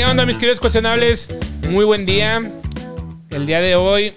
[0.00, 1.28] ¿Qué onda, mis queridos cuestionables?
[1.68, 2.40] Muy buen día.
[3.28, 4.14] El día de hoy,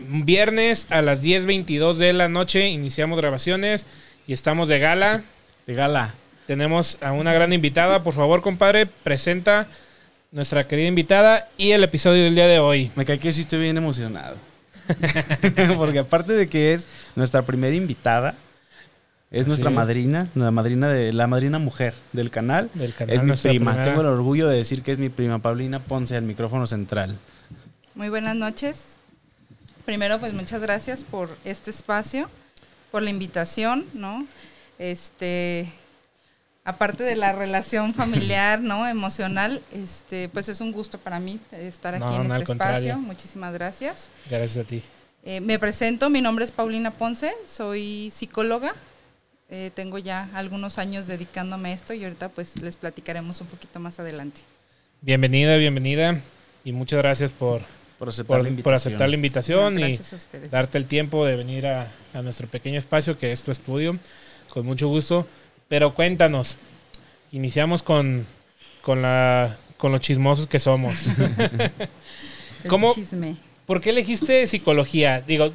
[0.00, 3.84] viernes a las 10.22 de la noche, iniciamos grabaciones
[4.26, 5.22] y estamos de gala.
[5.66, 6.14] De gala.
[6.46, 8.02] Tenemos a una gran invitada.
[8.02, 9.68] Por favor, compadre, presenta
[10.32, 12.90] nuestra querida invitada y el episodio del día de hoy.
[12.96, 14.36] Me cae que sí estoy bien emocionado.
[15.76, 18.36] Porque aparte de que es nuestra primera invitada,
[19.30, 19.76] es nuestra Sí.
[19.76, 22.70] madrina, la madrina de la madrina mujer del canal.
[22.74, 23.72] Del canal, es mi prima.
[23.72, 27.16] primera- Tengo el orgullo de decir que es mi prima Paulina Ponce al micrófono central.
[27.94, 28.98] Muy buenas noches.
[29.84, 32.30] Primero, pues muchas gracias por este espacio,
[32.90, 34.26] por la invitación, ¿no?
[34.78, 35.70] Este,
[36.64, 38.86] aparte de la relación familiar, ¿no?
[38.88, 42.88] Emocional, este, pues es un gusto para mí estar aquí No, en no, este contrario.
[42.88, 42.98] espacio.
[42.98, 44.08] Muchísimas gracias.
[44.30, 44.82] Gracias a ti.
[45.24, 48.72] Eh, me presento, mi nombre es Paulina Ponce, soy psicóloga.
[49.56, 53.78] Eh, tengo ya algunos años dedicándome a esto y ahorita pues les platicaremos un poquito
[53.78, 54.40] más adelante.
[55.00, 56.18] Bienvenida, bienvenida.
[56.64, 57.62] Y muchas gracias por,
[57.96, 59.96] Por aceptar por, la por aceptar la invitación y
[60.50, 63.96] darte el tiempo de venir a, a nuestro pequeño espacio que es tu estudio.
[64.48, 65.24] Con mucho gusto.
[65.68, 66.56] Pero cuéntanos,
[67.30, 68.26] iniciamos con,
[68.82, 70.94] con, la, con los chismosos que somos.
[72.64, 73.36] El ¿Cómo- chisme.
[73.66, 75.20] ¿Por qué elegiste psicología?
[75.20, 75.52] Digo,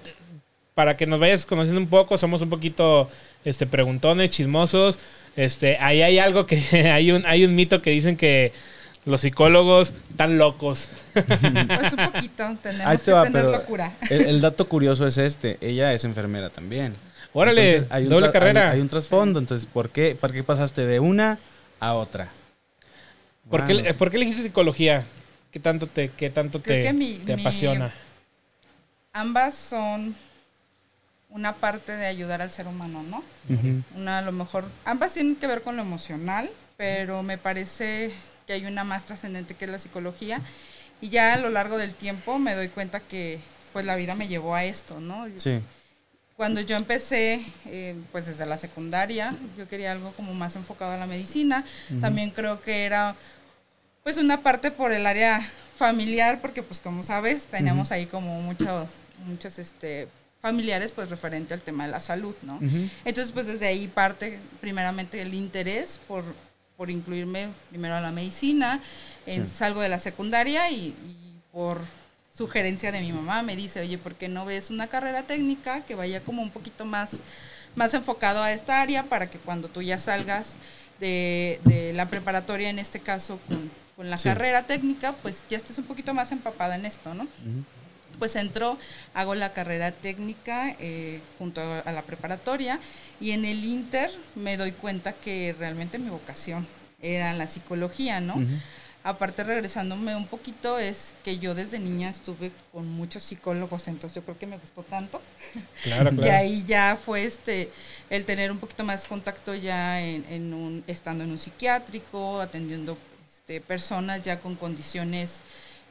[0.80, 3.10] para que nos vayas conociendo un poco, somos un poquito
[3.44, 4.98] este, preguntones, chismosos.
[5.36, 6.56] Este, ahí hay algo que
[6.94, 8.54] hay un, hay un mito que dicen que
[9.04, 10.88] los psicólogos están locos.
[11.14, 13.92] Pues un poquito, tenemos que tener locura.
[14.10, 15.58] el, el dato curioso es este.
[15.60, 16.94] Ella es enfermera también.
[17.34, 18.70] Órale, Entonces, hay un doble carrera.
[18.70, 19.38] Hay, hay un trasfondo.
[19.38, 21.40] Entonces, ¿por qué, ¿por qué pasaste de una
[21.82, 22.30] a otra?
[23.50, 25.04] ¿Por, qué, por qué elegiste psicología?
[25.52, 27.94] ¿Qué tanto te, qué tanto Creo te, que mi- te mi- apasiona?
[29.12, 30.16] Ambas son
[31.30, 33.24] una parte de ayudar al ser humano, ¿no?
[33.50, 33.84] ujú.
[33.96, 38.12] Una a lo mejor, ambas tienen que ver con lo emocional, pero me parece
[38.48, 40.42] que hay una más trascendente que es la psicología.
[41.02, 43.40] Y ya a lo largo del tiempo me doy cuenta que
[43.74, 45.28] pues la vida me llevó a esto, ¿no?
[45.38, 45.62] Sí.
[46.36, 50.98] Cuando yo empecé, eh, pues desde la secundaria, yo quería algo como más enfocado a
[50.98, 51.66] la medicina.
[52.00, 53.16] También creo que era,
[54.04, 55.42] pues una parte por el área
[55.78, 58.88] familiar, porque pues como sabes, tenemos ahí como muchos,
[59.26, 60.08] muchos este,
[60.42, 62.60] familiares pues referente al tema de la salud, ¿no?
[63.06, 66.24] Entonces pues desde ahí parte primeramente el interés por,
[66.78, 68.82] por incluirme primero a la medicina,
[69.26, 69.54] en- Sí.
[69.56, 71.82] salgo de la secundaria y, y por
[72.36, 75.96] sugerencia de mi mamá me dice, oye, ¿por qué no ves una carrera técnica que
[75.96, 77.22] vaya como un poquito más,
[77.76, 80.56] más enfocado a esta área para que cuando tú ya salgas
[81.02, 84.24] de, de la preparatoria, en este caso con, con la Sí.
[84.30, 87.28] carrera técnica, pues ya estés un poquito más empapada en esto, ¿no?
[88.20, 88.78] Pues entro,
[89.14, 92.80] hago la carrera técnica eh, junto a, la preparatoria
[93.20, 96.68] y en el Inter me doy cuenta que realmente mi vocación
[97.02, 98.36] era la psicología, ¿no?
[99.02, 104.24] Aparte, regresándome un poquito, es que yo desde niña estuve con muchos psicólogos, entonces yo
[104.24, 105.22] creo que me gustó tanto.
[105.84, 106.34] Claro, Y claro.
[106.34, 107.72] ahí ya fue este
[108.10, 112.98] el tener un poquito más contacto ya en, en un, estando en un psiquiátrico, atendiendo
[113.26, 115.42] este, personas ya con condiciones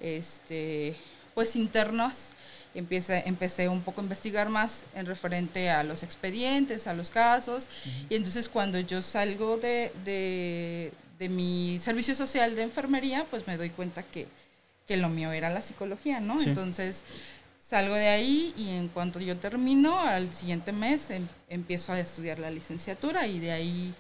[0.01, 0.95] este,
[1.39, 2.31] pues internas.
[2.75, 7.69] Empieza, empecé un poco a investigar más en referente a los expedientes, a los casos.
[8.11, 13.57] Y entonces cuando yo salgo de, de, de mi servicio social de enfermería, pues me
[13.57, 14.27] doy cuenta que,
[14.89, 16.41] que lo mío era la psicología, ¿no?
[16.41, 16.47] Sí.
[16.49, 17.05] Entonces
[17.61, 22.41] salgo de ahí y en cuanto yo termino, al siguiente mes em- empiezo a estudiar
[22.41, 23.95] la licenciatura y de ahí,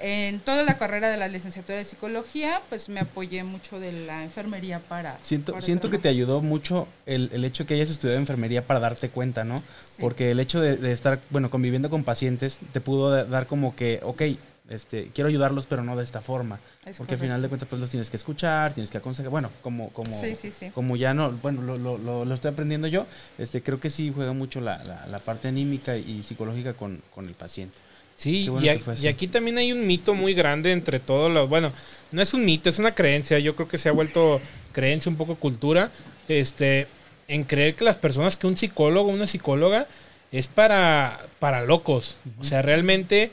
[0.00, 4.24] en toda la carrera de la licenciatura de psicología, pues me apoyé mucho de la
[4.24, 5.18] enfermería para...
[5.22, 8.80] Siento, para siento que te ayudó mucho el, el hecho que hayas estudiado enfermería para
[8.80, 9.56] darte cuenta, ¿no?
[9.58, 10.00] Sí.
[10.00, 13.76] Porque el hecho de, de estar, bueno, conviviendo con pacientes te pudo da- dar como
[13.76, 14.22] que, ok,
[14.68, 16.58] este, quiero ayudarlos, pero no de esta forma.
[16.86, 19.30] Es Porque al final de cuentas, pues los tienes que escuchar, tienes que aconsejar.
[19.30, 20.70] Bueno, como, como, Sí, sí, sí.
[20.70, 23.06] como ya no, bueno, lo, lo, lo, lo estoy aprendiendo yo,
[23.38, 27.26] este, creo que sí juega mucho la, la, la parte anímica y psicológica con, con
[27.26, 27.76] el paciente.
[28.16, 28.74] Sí, bueno a-
[29.04, 31.48] y aquí también hay un mito muy grande entre todos los.
[31.48, 31.72] Bueno,
[32.12, 33.38] no es un mito, es una creencia.
[33.38, 34.40] Yo creo que se ha vuelto
[34.72, 35.90] creencia, un poco cultura.
[36.28, 36.86] Este,
[37.28, 39.86] en creer que las personas, que un psicólogo, una psicóloga,
[40.30, 42.16] es para, para locos.
[42.40, 43.30] O sea, realmente,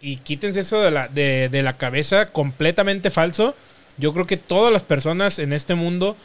[0.00, 3.54] y quítense eso de la, de, de la cabeza, completamente falso.
[3.98, 6.16] Yo creo que todas las personas en este mundo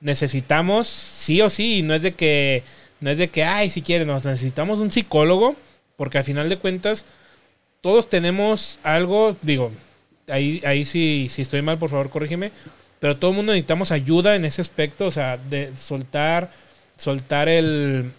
[0.00, 2.62] necesitamos, sí o sí, y no es de que,
[3.00, 5.56] no es de que, ay, si quieren, nos necesitamos un psicólogo,
[5.96, 7.04] porque al final de cuentas,
[7.82, 9.70] todos tenemos algo, digo,
[10.28, 12.52] ahí, ahí sí, si estoy mal, por favor, corrígeme,
[13.00, 16.50] pero todo el mundo necesitamos ayuda en ese aspecto, o sea, de soltar,
[16.96, 18.12] soltar el,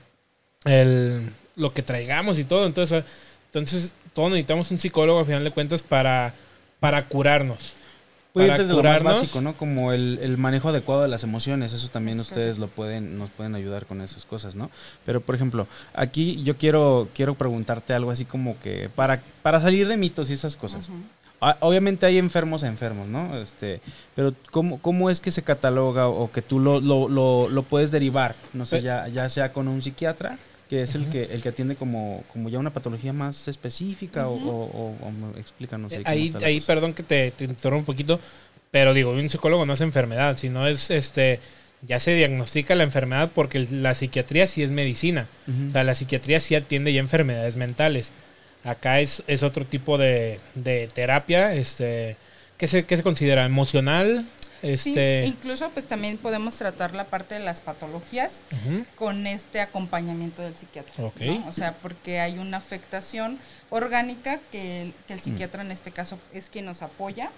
[0.65, 3.05] el, lo que traigamos y todo, entonces,
[3.45, 6.33] entonces todos necesitamos un psicólogo a final de cuentas para,
[6.79, 7.73] para curarnos.
[8.33, 9.21] Puede ir para desde lo más curarnos.
[9.21, 9.53] básico, ¿no?
[9.53, 13.29] Como el, el manejo adecuado de las emociones, eso también Es ustedes lo pueden, nos
[13.29, 14.71] pueden ayudar con esas cosas, ¿no?
[15.05, 19.87] Pero, por ejemplo, aquí yo quiero, quiero preguntarte algo así como que para, para salir
[19.87, 20.89] de mitos y esas cosas.
[21.41, 23.37] Ah, Obviamente hay enfermos a enfermos, ¿no?
[23.37, 23.81] Este,
[24.15, 27.91] pero ¿cómo, ¿cómo es que se cataloga o que tú lo, lo, lo, lo puedes
[27.91, 28.33] derivar?
[28.53, 31.49] No sé, Pe- ya, ya sea con un psiquiatra, que es el que, el que
[31.49, 34.95] atiende como, como ya una patología más específica o-
[35.37, 36.03] explícanos ahí.
[36.03, 38.19] cómo ahí, ahí perdón que te, te interrumpa un poquito,
[38.71, 41.39] pero digo, un psicólogo no es enfermedad, sino es este
[41.85, 45.27] ya se diagnostica la enfermedad porque la psiquiatría sí es medicina.
[45.67, 48.13] O sea, la psiquiatría sí atiende ya enfermedades mentales.
[48.63, 52.15] Acá es, es otro tipo de, de terapia, este,
[52.57, 53.43] ¿qué se, qué se considera?
[53.43, 54.25] ¿Emocional?
[54.63, 58.43] Este, Sí, incluso pues también podemos tratar la parte de las patologías
[58.95, 60.93] con este acompañamiento del psiquiatra.
[60.97, 61.47] ¿no?
[61.47, 63.37] O sea, porque hay una afectación
[63.69, 65.23] orgánica que el, que el Mm.
[65.23, 67.29] psiquiatra en este caso es quien nos apoya.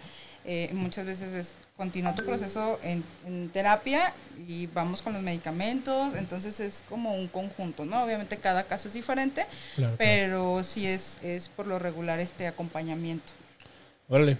[0.47, 4.13] Eh, muchas veces es continúa tu proceso en, en terapia
[4.47, 8.03] y vamos con los medicamentos, entonces es como un conjunto, ¿no?
[8.03, 9.95] Obviamente cada caso es diferente, claro, claro.
[9.97, 13.33] pero sí es, es por lo regular este acompañamiento.
[14.07, 14.37] Órale.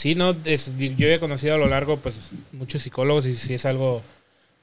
[0.00, 2.14] Sí, no, es- yo he conocido a lo largo pues
[2.52, 4.00] muchos psicólogos y sí es algo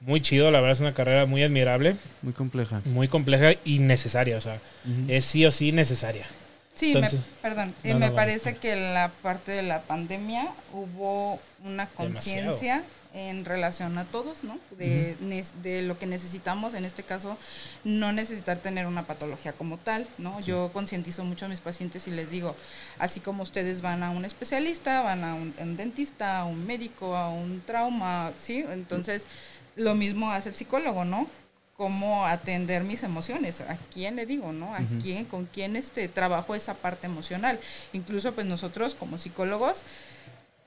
[0.00, 2.80] muy chido, la verdad es una carrera muy admirable, Muy compleja.
[2.86, 4.60] muy compleja y necesaria, o sea,
[5.06, 6.26] es sí o sí necesaria.
[6.74, 9.82] Sí, Entonces- me, perdón, eh, No, no, me parece que en la parte de la
[9.82, 12.82] pandemia hubo una conciencia
[13.18, 14.58] en relación a todos, ¿no?
[14.78, 17.36] De, lo que necesitamos, en este caso,
[17.84, 20.38] no necesitar tener una patología como tal, ¿no?
[20.40, 22.54] Yo concientizo mucho a mis pacientes y les digo,
[22.98, 26.66] así como ustedes van a un especialista, van a un, a un dentista, a un
[26.66, 28.64] médico, a un trauma, ¿sí?
[28.70, 29.26] Entonces,
[29.76, 31.28] lo mismo hace el psicólogo, ¿no?
[31.78, 34.74] cómo atender mis emociones, a quién le digo, ¿no?
[34.74, 37.60] A quién, con quién este trabajo esa parte emocional.
[37.92, 39.84] Incluso pues nosotros como psicólogos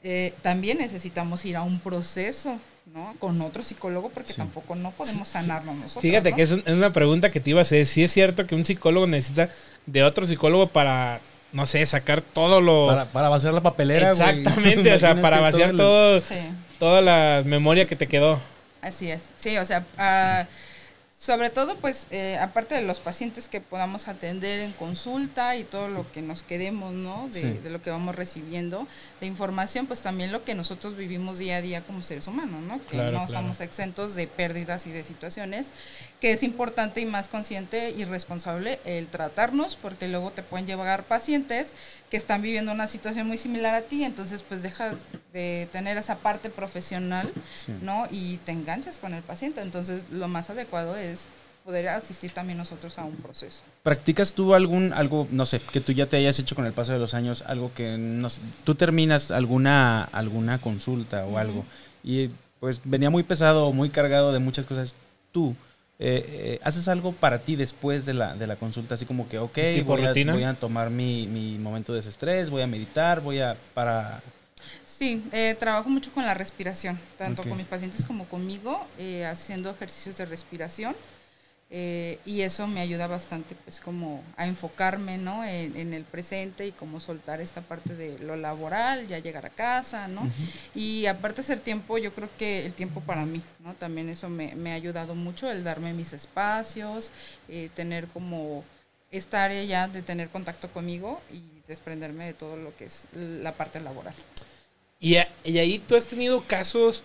[0.03, 2.57] eh, también necesitamos ir a un proceso,
[2.94, 3.13] ¿no?
[3.19, 4.38] Con otro psicólogo porque Sí.
[4.38, 6.01] tampoco no podemos sanarnos nosotros.
[6.01, 6.36] Fíjate ¿no?
[6.36, 7.86] que es, un- es una pregunta que te iba a hacer.
[7.86, 9.50] Si es cierto que un psicólogo necesita
[9.86, 11.19] de otro psicólogo para,
[11.53, 12.88] no sé, sacar todo lo...
[12.88, 14.09] Para, para vaciar la papelera.
[14.12, 16.36] Exactamente, o sea, para vaciar el- todo, Sí.
[16.80, 18.39] toda la memoria que te quedó.
[18.81, 20.48] Así es, sí, o sea, ah,
[21.24, 25.88] sobre todo, pues, eh, aparte de los pacientes que podamos atender en consulta y todo
[25.88, 27.28] lo que nos quedemos, ¿no?
[27.32, 27.60] De, Sí.
[27.60, 28.88] de lo que vamos recibiendo
[29.20, 32.80] de información, pues también lo que nosotros vivimos día a día como seres humanos, ¿no?
[32.86, 33.26] Que Claro, no claro.
[33.26, 35.68] estamos exentos de pérdidas y de situaciones,
[36.22, 41.04] que es importante y más consciente y responsable el tratarnos, porque luego te pueden llevar
[41.04, 41.74] pacientes
[42.10, 44.94] que están viviendo una situación muy similar a ti, entonces pues dejas
[45.34, 47.74] de tener esa parte profesional Sí.
[47.82, 48.08] ¿no?
[48.12, 49.62] Y te enganchas con el paciente.
[49.62, 51.28] Entonces, lo más adecuado es
[51.64, 53.62] poder asistir también nosotros a un proceso.
[53.84, 56.92] ¿Practicas tú algún, algo, no sé, que tú ya te hayas hecho con el paso
[56.92, 61.66] de los años, algo que, no sé, tú terminas alguna, alguna consulta o algo
[62.04, 64.96] y pues venía muy pesado o muy cargado de muchas cosas,
[65.32, 65.56] tú
[66.03, 69.38] eh, eh, haces algo para ti después de la, de la consulta, así como que,
[69.38, 73.21] ok, ¿Tipo voy a, voy a tomar mi, mi momento de desestrés, voy a meditar,
[73.21, 74.19] voy a, para...
[74.83, 79.69] Sí, eh, trabajo mucho con la respiración, tanto con mis pacientes como conmigo, eh, haciendo
[79.69, 80.95] ejercicios de respiración.
[81.74, 85.46] Eh, y eso me ayuda bastante, pues, como a enfocarme, ¿no?
[85.46, 89.50] En, en el presente y como soltar esta parte de lo laboral, ya llegar a
[89.50, 90.30] casa, ¿no?
[90.75, 93.74] Y aparte hacer tiempo, yo creo que el tiempo para mí, ¿no?
[93.75, 97.10] También eso me, me ha ayudado mucho, el darme mis espacios,
[97.48, 98.66] eh, tener como
[99.10, 103.54] esta área ya de tener contacto conmigo y desprenderme de todo lo que es la
[103.54, 104.13] parte laboral.
[105.00, 107.01] Y, y ahí tú has tenido casos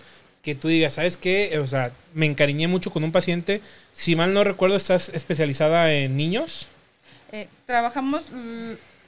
[0.47, 1.59] que tú digas, ¿sabes qué?
[1.59, 3.61] O sea, me encariñé mucho con un paciente.
[3.93, 6.69] Si mal no recuerdo, estás especializada en niños.
[7.33, 8.23] Eh, trabajamos,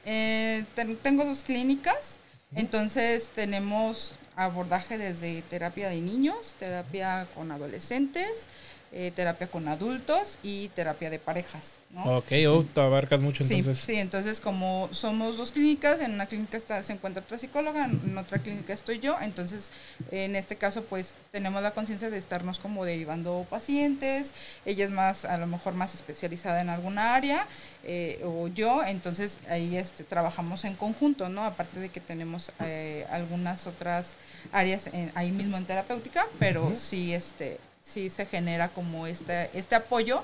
[0.04, 2.18] eh, ten- tengo dos clínicas,
[2.56, 8.48] entonces tenemos abordaje desde terapia de niños, terapia con adolescentes,
[8.92, 11.74] eh, terapia con adultos y terapia de parejas.
[11.90, 12.18] ¿no?
[12.18, 13.84] Ok, oh, te abarcas mucho Sí, entonces.
[13.84, 18.16] sí, entonces como somos dos clínicas, en una clínica está, se encuentra otra psicóloga, en
[18.18, 19.70] otra clínica estoy yo, entonces
[20.10, 24.32] en este caso pues tenemos la conciencia de estarnos como derivando pacientes,
[24.66, 27.46] ella es más, a lo mejor más especializada en alguna área,
[27.84, 31.44] eh, o yo, entonces ahí este, trabajamos en conjunto, ¿no?
[31.44, 34.14] Aparte de que tenemos eh, algunas otras
[34.52, 39.74] áreas en- ahí mismo en terapéutica, pero sí, este, sí se genera como este, este
[39.74, 40.22] apoyo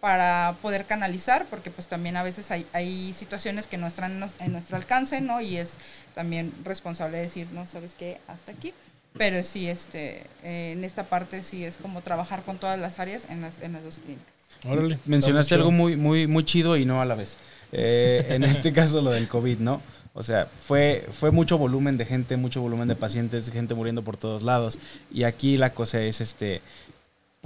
[0.00, 4.52] para poder canalizar, porque pues también a veces hay, hay situaciones que no están en,
[4.52, 5.40] nuestro alcance, ¿no?
[5.40, 5.78] Y es
[6.14, 8.18] también responsable decir, no, ¿sabes qué?
[8.28, 8.72] Hasta aquí.
[9.16, 13.26] Pero sí, este, eh, en esta parte sí es como trabajar con todas las áreas
[13.30, 14.34] en las, en las dos clínicas.
[14.64, 14.96] Órale.
[14.96, 17.38] está Mencionaste algo muy, muy, muy chido y no a la vez.
[17.72, 19.80] Eh, en este caso lo del COVID, ¿no?
[20.18, 24.16] O sea, fue, fue mucho volumen de gente, mucho volumen de pacientes, gente muriendo por
[24.16, 24.78] todos lados.
[25.12, 26.62] Y aquí la cosa es, este,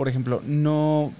[0.00, 1.12] por ejemplo, no,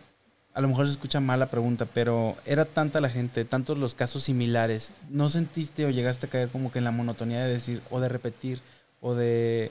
[0.54, 3.94] a lo mejor se escucha mal la pregunta, pero era tanta la gente, tantos los
[3.94, 7.82] casos similares, ¿no sentiste o llegaste a caer como que en la monotonía de decir,
[7.90, 8.62] o de repetir,
[9.02, 9.70] o de,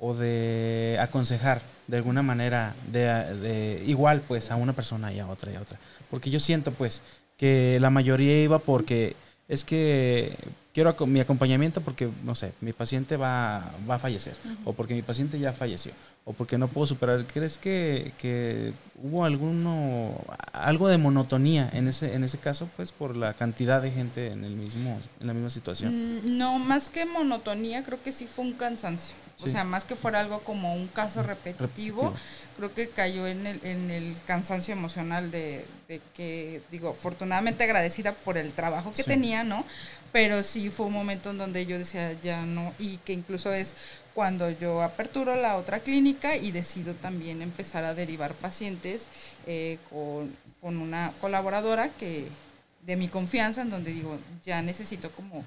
[0.00, 3.00] o de aconsejar de alguna manera, de,
[3.34, 5.78] de igual pues a una persona y a otra y a otra?
[6.10, 7.02] Porque yo siento pues
[7.36, 9.14] que la mayoría iba porque
[9.46, 10.34] es que
[10.78, 15.02] quiero mi acompañamiento porque, no sé, mi paciente va, va a fallecer, o porque mi
[15.02, 15.90] paciente ya falleció,
[16.24, 17.24] o porque no puedo superar.
[17.26, 20.14] ¿Crees que, que hubo alguno,
[20.52, 24.44] algo de monotonía en ese, en ese caso, pues, por la cantidad de gente en,
[24.44, 25.92] el mismo, en la misma situación?
[25.92, 29.16] Mm, No, más que monotonía, creo que sí fue un cansancio.
[29.40, 31.66] O sea, más que fuera algo como un caso repetitivo,
[32.02, 32.14] Repetitivo.
[32.58, 38.12] Creo que cayó en el, en el cansancio emocional de, de que, digo, afortunadamente agradecida
[38.12, 39.08] por el trabajo que Sí.
[39.08, 39.64] tenía, ¿no?
[40.12, 43.74] Pero sí fue un momento en donde yo decía, ya no, y que incluso es
[44.14, 49.06] cuando yo aperturo la otra clínica y decido también empezar a derivar pacientes
[49.46, 52.26] eh, con, con una colaboradora que
[52.84, 55.44] de mi confianza, en donde digo, ya necesito como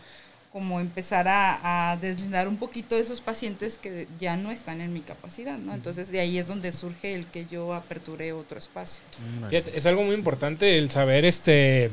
[0.51, 4.91] como empezar a, a deslindar un poquito de esos pacientes que ya no están en
[4.93, 5.73] mi capacidad, ¿no?
[5.73, 9.01] Entonces de ahí es donde surge el que yo aperture otro espacio.
[9.49, 11.89] Fíjate, es algo muy importante el saber este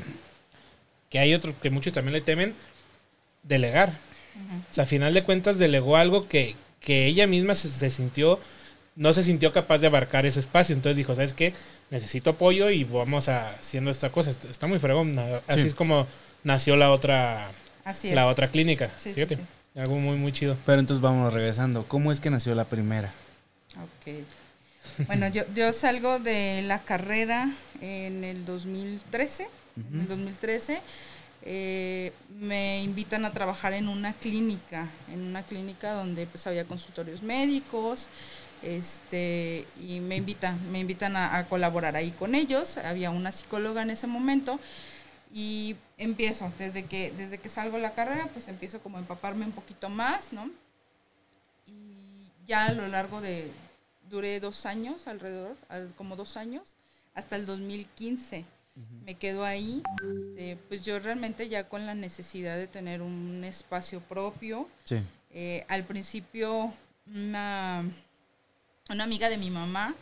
[1.09, 2.53] que hay otro que muchos también le temen
[3.43, 3.97] delegar.
[4.69, 8.39] O sea, a final de cuentas delegó algo que, que ella misma se, se sintió,
[8.95, 10.75] no se sintió capaz de abarcar ese espacio.
[10.75, 11.53] Entonces dijo, ¿sabes qué?
[11.89, 14.29] Necesito apoyo y vamos a haciendo esta cosa.
[14.29, 15.17] Está, está muy fregón.
[15.47, 15.67] Así Sí.
[15.67, 16.07] es como
[16.43, 17.51] nació la otra,
[17.89, 18.15] Así es.
[18.15, 18.89] la otra clínica.
[18.97, 19.35] Sí, sí, Fíjate.
[19.37, 19.41] sí.
[19.79, 20.57] Algo muy, muy chido.
[20.65, 21.85] Pero entonces vamos regresando.
[21.87, 23.11] ¿Cómo es que nació la primera?
[23.75, 24.25] Ok.
[25.07, 29.47] Bueno, yo, yo salgo de la carrera en el 2013.
[29.93, 30.81] En el 2013
[31.43, 37.21] eh, me invitan a trabajar en una clínica, en una clínica donde pues había consultorios
[37.23, 38.09] médicos,
[38.61, 42.77] este, y me invitan, me invitan a, a colaborar ahí con ellos.
[42.77, 44.59] Había una psicóloga en ese momento
[45.33, 49.51] y empiezo, desde que, desde que salgo la carrera, pues empiezo como a empaparme un
[49.51, 50.49] poquito más, ¿no?
[51.67, 53.51] Y ya a lo largo de,
[54.09, 56.75] duré dos años alrededor, al- como dos años,
[57.13, 58.45] hasta el 2015.
[59.03, 63.99] Me quedo ahí, este, pues yo realmente ya con la necesidad de tener un espacio
[63.99, 64.69] propio.
[64.85, 65.01] Sí.
[65.31, 66.73] Eh, al principio,
[67.13, 67.83] una,
[68.89, 69.95] una amiga de mi mamá,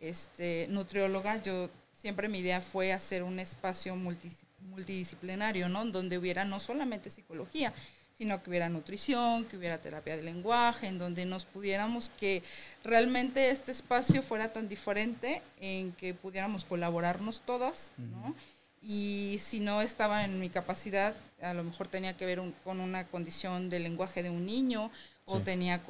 [0.00, 4.43] este, nutrióloga, yo siempre mi idea fue hacer un espacio multis-
[4.74, 5.84] multidisciplinario, ¿no?
[5.86, 7.72] Donde hubiera no solamente psicología,
[8.18, 12.42] sino que hubiera nutrición, que hubiera terapia de lenguaje, en donde nos pudiéramos que
[12.84, 18.34] realmente este espacio fuera tan diferente en que pudiéramos colaborarnos todas, ¿no?
[18.82, 22.80] Y si no estaba en mi capacidad, a lo mejor tenía que ver un- con
[22.80, 24.90] una condición de lenguaje de un niño
[25.24, 25.44] o Sí.
[25.44, 25.80] tenía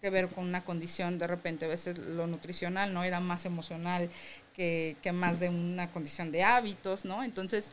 [0.00, 4.08] que ver con una condición, de repente a veces lo nutricional no era más emocional
[4.54, 7.24] que, que más de una condición de hábitos, ¿no?
[7.24, 7.72] Entonces,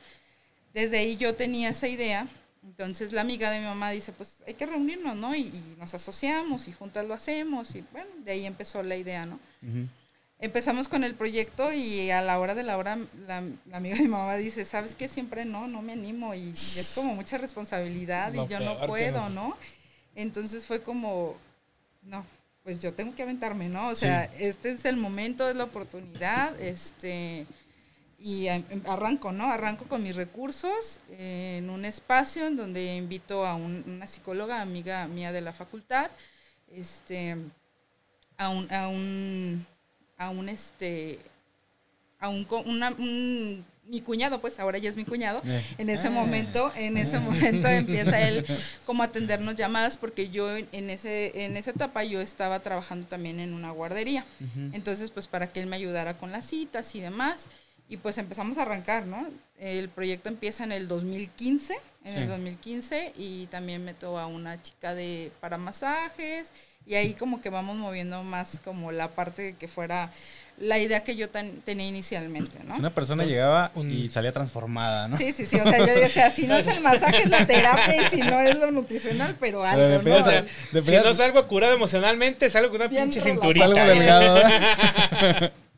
[0.74, 2.28] desde ahí yo tenía esa idea.
[2.64, 5.36] Entonces la amiga de mi mamá dice, pues hay que reunirnos, ¿no?
[5.36, 7.76] Y, y nos asociamos y juntas lo hacemos.
[7.76, 9.40] Y bueno, de ahí empezó la idea, ¿no?
[9.62, 9.88] Ujú.
[10.42, 12.98] Empezamos con el proyecto y a la hora de la hora
[13.28, 15.08] la, la amiga de mi mamá dice, ¿sabes qué?
[15.08, 19.30] Siempre no, no me animo y, es como mucha responsabilidad Lo y yo no puedo,
[19.30, 19.50] no.
[19.50, 19.58] ¿no?
[20.16, 21.36] Entonces fue como,
[22.02, 22.26] no,
[22.64, 23.90] pues yo tengo que aventarme, ¿no?
[23.90, 27.46] O sea, este es el momento, es la oportunidad, este,
[28.24, 28.48] y
[28.86, 29.46] arranco, ¿no?
[29.46, 34.62] Arranco con mis recursos eh, en un espacio en donde invito a un- una psicóloga,
[34.62, 36.12] amiga mía de la facultad,
[36.72, 37.36] este,
[38.38, 39.66] a un, a un,
[40.18, 41.20] a un, este,
[42.20, 45.66] a un, co- una, un- mi cuñado, pues ahora ya es mi cuñado, Eh.
[45.80, 46.12] en ese Ah.
[46.12, 47.20] momento, en ese
[47.66, 48.46] momento empieza él
[48.86, 53.40] como a atendernos llamadas porque yo en, ese en esa etapa yo estaba trabajando también
[53.40, 54.24] en una guardería.
[54.74, 57.48] Entonces, pues para que él me ayudara con las citas y demás
[57.92, 59.28] y pues empezamos a arrancar, ¿no?
[59.60, 62.20] El proyecto empieza en el 2015, en Sí.
[62.22, 66.52] el 2015 y también meto a una chica de para masajes
[66.88, 70.10] y ahí como que vamos moviendo más como la parte de que fuera
[70.58, 72.76] la idea que yo tan- tenía inicialmente, ¿no?
[72.78, 75.18] Una persona llegaba Un- y salía transformada, ¿no?
[75.18, 75.58] Sí, sí, sí.
[75.60, 78.40] O sea, yo decía, si no es el masaje, es la terapia y si no
[78.40, 80.16] es lo nutricional, pero algo, ¿no?
[80.18, 83.66] O sea, de si no salgo curado emocionalmente, salgo con una pinche cinturita.
[83.66, 83.86] Algo ¿eh?
[83.88, 84.42] delgado.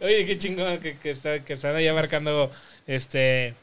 [0.00, 2.50] Oye, qué chingón que, que, está- que están ahí abarcando
[2.86, 3.54] este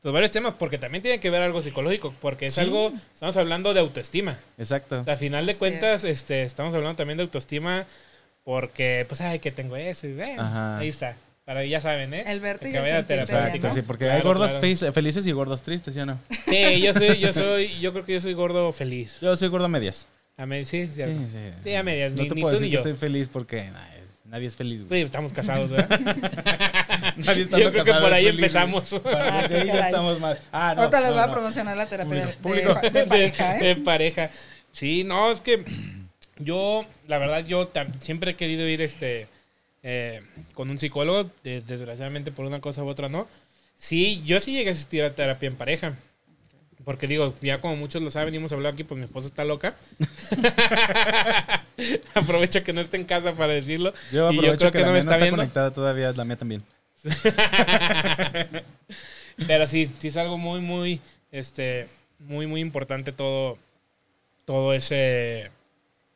[0.00, 2.60] pues varios temas, porque también tiene que ver algo psicológico, porque es Sí.
[2.60, 4.38] algo, estamos hablando de autoestima.
[4.56, 5.00] Exacto.
[5.00, 7.84] O sea, a final de cuentas, este, estamos hablando también de autoestima,
[8.44, 10.78] porque, pues, ay, que tengo eso, y Ajá.
[10.78, 11.16] ahí está.
[11.44, 12.22] Para ya saben, ¿eh?
[12.28, 12.82] El terapéutico.
[12.84, 13.74] bien, ¿no?
[13.74, 14.76] Sí, porque Claro, hay gordos claro.
[14.76, 16.20] fe- felices y gordos tristes, ¿sí o no?
[16.46, 19.18] Sí, yo soy, yo soy, yo creo que yo soy gordo feliz.
[19.20, 20.06] Yo soy gordo a medias.
[20.36, 21.50] A me- sí, Sí, sí.
[21.64, 22.82] Sí, a medias, No ni- te ni puedo tú decir ni que yo.
[22.84, 23.84] soy feliz porque nah,
[24.28, 25.02] nadie es feliz, Sí, güey.
[25.02, 25.98] estamos casados, ¿verdad?
[27.16, 28.90] Nadie estando Yo creo que por ahí feliz, empezamos.
[29.02, 30.38] Para- Ah, sí, ya estamos mal.
[30.52, 30.82] Ah, no.
[30.82, 32.90] Ahorita les no, voy a promocionar la terapia de, Público, de- público.
[32.98, 33.64] de pareja, ¿eh?
[33.64, 34.30] de pareja.
[34.72, 35.64] Sí, no, es que
[36.38, 37.70] yo, la verdad, yo
[38.00, 39.26] siempre he querido ir este
[39.82, 40.22] eh,
[40.54, 43.26] con un psicólogo, de- desgraciadamente por una cosa u otra no.
[43.76, 45.94] Sí, yo sí llegué a asistir a terapia en pareja.
[46.88, 49.44] Porque digo, ya como muchos lo saben y hemos hablado aquí, pues mi esposa está
[49.44, 49.76] loca.
[52.14, 53.92] Aprovecho que no esté en casa para decirlo.
[54.10, 55.36] Yo y yo aprovecho creo que, que la no me no está está viendo.
[55.36, 56.62] conectada todavía, la mía también.
[59.46, 61.88] Pero sí, sí es algo muy, muy, este,
[62.20, 63.58] muy, muy importante todo,
[64.46, 65.50] todo ese,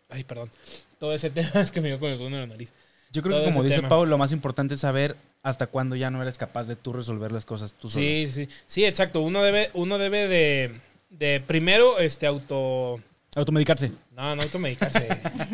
[0.08, 0.50] ay, perdón,
[0.98, 2.72] todo ese tema es que me dio con el de la nariz.
[3.12, 3.82] Yo creo Todo que como dice.
[3.82, 7.32] Pau, lo más importante es saber hasta cuándo ya no eres capaz de tú resolver
[7.32, 8.04] las cosas tú solo.
[8.04, 9.20] Sí, sí, sí, exacto.
[9.20, 10.80] Uno debe, uno debe de,
[11.10, 13.00] de primero, este, auto,
[13.34, 13.90] Automedicarse.
[14.16, 15.08] no, no automedicarse,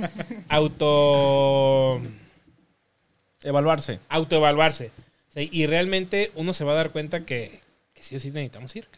[0.48, 2.00] auto,
[3.42, 4.00] Evaluarse.
[4.08, 4.90] autoevaluarse.
[5.28, 7.60] Sí, y realmente uno se va a dar cuenta que,
[7.94, 8.88] que sí o sí necesitamos ir.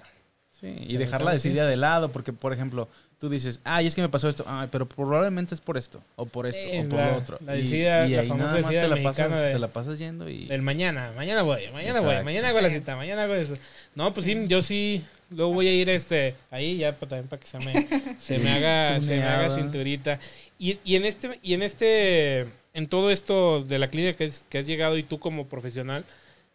[0.61, 2.89] Sí, y dejarla decidir de lado, porque, por ejemplo,
[3.21, 6.25] tú dices, ay, es que me pasó esto, ay, pero probablemente es por esto, o
[6.27, 7.39] por esto, Sí, o por la- lo otro.
[7.45, 9.99] la decida- y la ahí famosa nada más te la, pasas, de- te la pasas
[9.99, 10.47] yendo y...
[10.47, 13.55] Del mañana, mañana voy, mañana voy, mañana hago la cita, mañana hago eso.
[13.95, 17.47] No, pues sí, yo sí, luego voy a ir este, ahí ya también para que
[17.47, 17.73] se me,
[18.19, 20.19] se me haga, se me haga cinturita.
[20.59, 24.47] Y, y en este, y en este, en todo esto de la clínica que, es-
[24.49, 26.05] que has llegado y tú como profesional,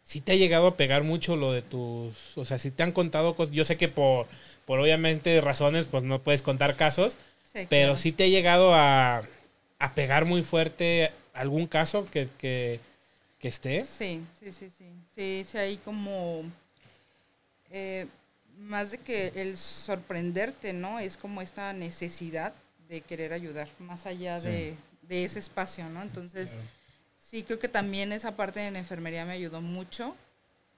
[0.05, 2.93] sí te ha llegado a pegar mucho lo de tus, o sea, si te han
[2.93, 4.27] contado cosas, yo sé que por,
[4.65, 7.17] por obviamente razones, pues no puedes contar casos,
[7.53, 7.95] Sí, pero claro.
[7.97, 9.23] sí te ha llegado a,
[9.79, 12.79] a pegar muy fuerte algún caso que, que,
[13.39, 13.85] que esté.
[13.85, 14.85] Sí, sí, sí, sí.
[15.15, 16.43] Sí, sí, hay como.
[17.71, 18.07] eh,
[18.57, 20.99] más de que el sorprenderte, ¿no?
[20.99, 22.53] Es como esta necesidad
[22.87, 24.47] de querer ayudar, más allá Sí.
[24.47, 26.01] de, de ese espacio, ¿no?
[26.01, 26.67] Entonces, Claro.
[27.25, 30.15] Sí, creo que también esa parte de la enfermería me ayudó mucho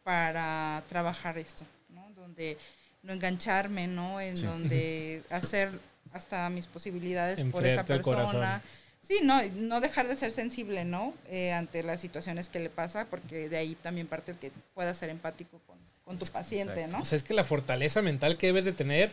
[0.03, 2.07] para trabajar esto, ¿no?
[2.15, 2.57] Donde
[3.03, 4.21] no engancharme, ¿no?
[4.21, 4.43] En Sí.
[4.45, 5.71] donde hacer
[6.13, 8.61] hasta mis posibilidades por esa persona.
[9.01, 11.13] Sí, no, no dejar de ser sensible, ¿no?
[11.29, 14.93] Eh, ante las situaciones que le pasa, porque de ahí también parte el que pueda
[14.93, 17.01] ser empático con, con tu paciente, ¿no?
[17.01, 19.09] O sea, es que la fortaleza mental que debes de tener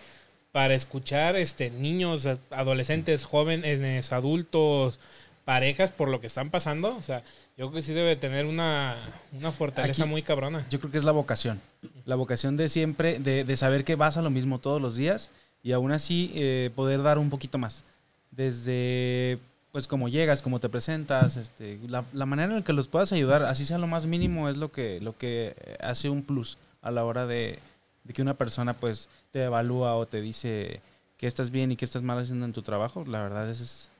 [0.51, 5.01] para escuchar este niños, adolescentes, jóvenes, adultos,
[5.44, 7.20] parejas por lo que están pasando, o sea,
[7.57, 8.96] yo creo que sí debe tener una,
[9.33, 10.66] una fortaleza Aquí- muy cabrona.
[10.70, 11.61] Yo creo que es la vocación.
[12.07, 15.30] La vocación de siempre, de, de saber que vas a lo mismo todos los días
[15.62, 17.85] y aún así eh, poder dar un poquito más.
[18.30, 19.38] Desde,
[19.72, 23.12] pues, cómo llegas, cómo te presentas, este, la, la manera en la que los puedas
[23.12, 26.90] ayudar, así sea lo más mínimo, es lo que, lo que hace un plus a
[26.90, 27.59] la hora de,
[28.04, 30.80] de que una persona, pues, te evalúa o te dice
[31.16, 33.04] que estás bien y que estás mal haciendo en tu trabajo.
[33.07, 33.90] La verdad, es,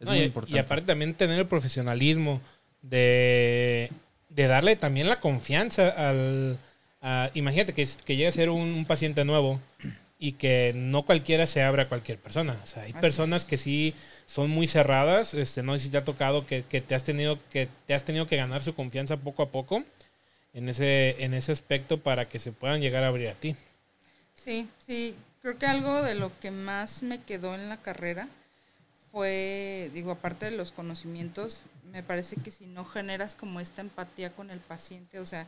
[0.00, 0.56] es No, muy y, importante.
[0.56, 2.40] y aparte también tener el profesionalismo
[2.82, 3.90] de,
[4.28, 6.58] de darle también la confianza al...
[7.02, 9.60] a- imagínate que, que llegue a ser un, un paciente nuevo
[10.18, 12.58] y que no cualquiera se abra a cualquier persona.
[12.62, 13.46] O sea, hay Así personas es.
[13.46, 13.94] que sí
[14.26, 15.34] son muy cerradas.
[15.34, 18.04] Este, no sé si te ha tocado que, que te has tenido que te has
[18.04, 19.84] tenido que ganar su confianza poco a poco
[20.54, 23.56] en ese, en ese aspecto para que se puedan llegar a abrir a ti.
[24.34, 28.28] Sí, sí, creo que algo de lo que más me quedó en la carrera
[29.14, 34.30] fue, digo, aparte de los conocimientos, me parece que si no generas como esta empatía
[34.30, 35.46] con el paciente, o sea,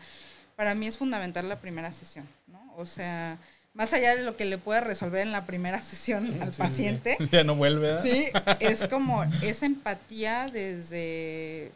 [0.55, 2.61] para mí es fundamental la primera sesión, ¿no?
[2.77, 3.39] O sea,
[3.75, 6.57] más allá de lo que le pueda resolver en la primera sesión al Sí, sí,
[6.57, 6.63] sí.
[6.63, 8.01] paciente, ya no vuelve.
[8.01, 8.29] Sí,
[8.61, 11.73] es como esa empatía desde,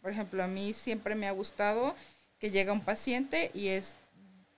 [0.00, 1.96] por ejemplo, a mí siempre me ha gustado
[2.38, 3.96] que llega un paciente y es,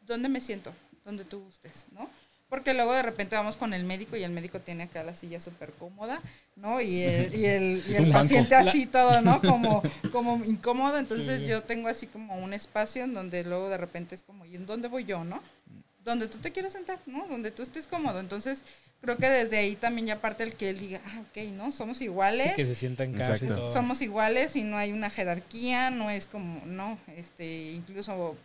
[0.02, 0.74] ¿dónde me siento?
[1.02, 2.10] Donde tú gustes, ¿no?
[2.52, 5.40] Porque luego de repente vamos con el médico y el médico tiene acá la silla
[5.40, 6.20] súper cómoda,
[6.56, 6.82] ¿no?
[6.82, 9.40] Y el, y el, y el paciente así todo, ¿no?
[9.40, 10.98] Como, como incómodo.
[10.98, 11.46] Entonces Sí.
[11.46, 14.66] yo tengo así como un espacio en donde luego de repente es como, ¿y en
[14.66, 15.42] dónde voy yo, no?
[16.04, 17.26] Donde tú te quieras sentar, ¿no?
[17.26, 18.20] Donde tú estés cómodo.
[18.20, 18.64] Entonces
[19.00, 21.72] creo que desde ahí también ya parte el que él diga, ah, ok, ¿no?
[21.72, 22.48] Somos iguales.
[22.48, 23.56] Así que se sienta en casa y Exacto.
[23.56, 23.72] todo.
[23.72, 28.36] Somos iguales y no hay una jerarquía, no es como, no, este, incluso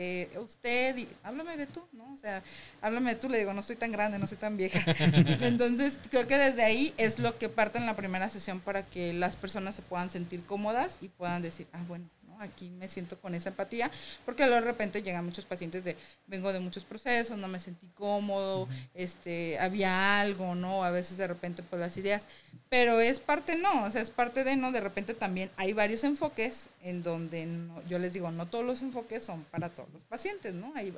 [0.00, 2.14] eh, usted, y, háblame de tú, ¿no?
[2.14, 2.40] O sea,
[2.80, 4.80] háblame de tú, le digo, no estoy tan grande, no soy tan vieja.
[5.40, 9.12] Entonces, creo que desde ahí es lo que parte en la primera sesión para que
[9.12, 12.17] las personas se puedan sentir cómodas y puedan decir, ah, bueno, ¿no?
[12.40, 13.90] Aquí me siento con esa empatía,
[14.24, 15.96] porque luego de repente llegan muchos pacientes de,
[16.26, 20.84] vengo de muchos procesos, no me sentí cómodo, este, había algo, ¿no?
[20.84, 22.26] A veces de repente pues las ideas,
[22.68, 24.72] pero es parte no, o sea, es parte de, ¿no?
[24.72, 27.48] De repente también hay varios enfoques en donde
[27.88, 30.72] yo les digo, no todos los enfoques son para todos los pacientes, ¿no?
[30.74, 30.94] Hay,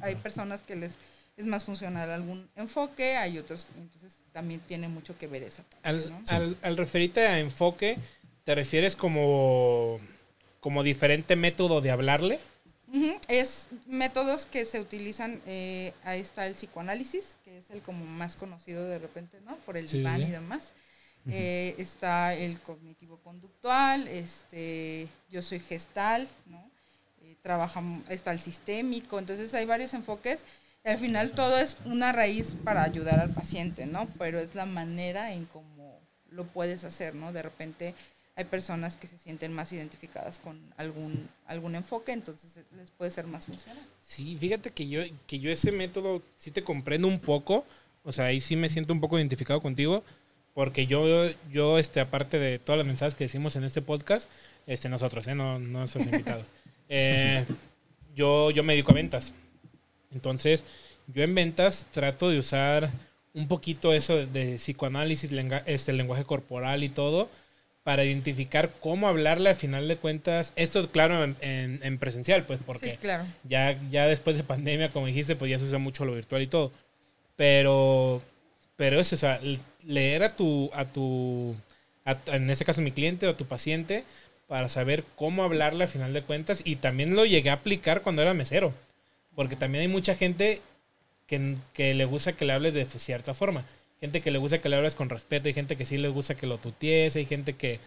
[0.00, 0.98] hay, personas que les
[1.36, 5.64] es más funcional algún enfoque, hay otros, entonces también tiene mucho que ver eso.
[5.82, 7.98] Al, al, al referirte a enfoque,
[8.44, 9.98] ¿te refieres como
[10.64, 12.40] como diferente método de hablarle.
[13.28, 18.36] Es métodos que se utilizan, eh, ahí está el psicoanálisis, que es el como más
[18.36, 19.56] conocido de repente, ¿no?
[19.66, 20.72] Por el diván y demás.
[21.28, 26.70] Eh, está el cognitivo conductual, este, yo soy gestal, ¿no?
[27.20, 27.36] Eh,
[28.08, 30.46] está el sistémico, entonces hay varios enfoques.
[30.82, 34.08] Al final todo es una raíz para ayudar al paciente, ¿no?
[34.18, 36.00] Pero es la manera en cómo
[36.30, 37.34] lo puedes hacer, ¿no?
[37.34, 37.94] De repente
[38.36, 43.26] hay personas que se sienten más identificadas con algún, algún enfoque, entonces les puede ser
[43.26, 43.82] más funcional.
[44.00, 47.64] Sí, fíjate que yo, que yo ese método sí te comprendo un poco,
[48.02, 50.02] o sea, ahí sí me siento un poco identificado contigo,
[50.52, 51.04] porque yo,
[51.52, 54.28] yo este, aparte de todas las mensajes que decimos en este podcast,
[54.66, 55.34] este, nosotros, ¿eh?
[55.34, 56.46] no, no nuestros invitados,
[56.88, 57.44] eh,
[58.16, 59.32] yo, yo me dedico a ventas.
[60.12, 60.64] Entonces,
[61.06, 62.90] yo en ventas trato de usar
[63.32, 65.30] un poquito eso de, de psicoanálisis,
[65.66, 67.28] este, lenguaje corporal y todo,
[67.84, 70.52] para identificar cómo hablarle a final de cuentas.
[70.56, 71.36] Esto, claro, en,
[71.82, 72.98] en, presencial, pues, porque
[73.44, 76.46] ya, ya después de pandemia, como dijiste, pues ya se usa mucho lo virtual y
[76.46, 76.72] todo.
[77.36, 78.22] Pero,
[78.76, 79.38] pero es, o sea,
[79.84, 81.54] leer a tu, a tu,
[82.26, 84.04] en este caso mi cliente o a tu paciente,
[84.48, 86.62] para saber cómo hablarle a final de cuentas.
[86.64, 88.72] Y también lo llegué a aplicar cuando era mesero.
[89.34, 90.62] Porque también hay mucha gente
[91.26, 93.64] que, que le gusta que le hables de cierta forma
[94.04, 96.34] gente que le gusta que le hables con respeto, hay gente que sí le gusta
[96.34, 97.80] que lo tuties, hay gente que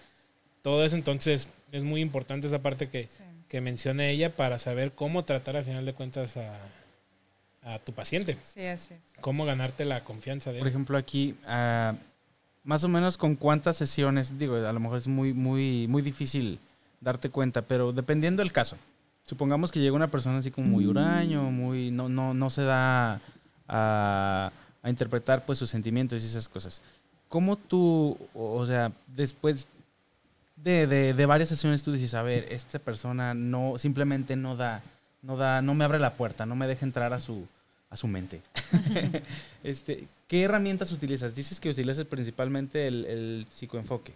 [0.64, 3.08] todo eso, entonces es muy importante esa parte que,
[3.48, 6.58] que menciona ella para saber cómo tratar al final de cuentas a,
[7.62, 8.36] a tu paciente.
[8.42, 9.00] Sí, así es.
[9.22, 10.62] Cómo ganarte la confianza de él.
[10.62, 11.96] Por ejemplo, aquí, uh,
[12.64, 16.58] más o menos con cuántas sesiones, digo, a lo mejor es muy, muy, muy difícil
[17.00, 18.76] darte cuenta, pero dependiendo del caso.
[19.22, 23.22] Supongamos que llega una persona así como muy huraño, muy, no, no, no se da
[23.68, 24.52] a
[24.88, 26.82] a interpretar pues sus sentimientos y esas cosas.
[27.28, 29.67] ¿Cómo tú, o sea, después
[30.56, 34.82] de, de, varias sesiones tú dices, a ver, esta persona no, simplemente no da,
[35.21, 37.45] no da, no me abre la puerta, no me deja entrar a su,
[37.89, 38.41] a su mente.
[39.63, 41.36] este, ¿Qué herramientas utilizas?
[41.36, 44.13] Dices que utilizas principalmente el, el psicoenfoque.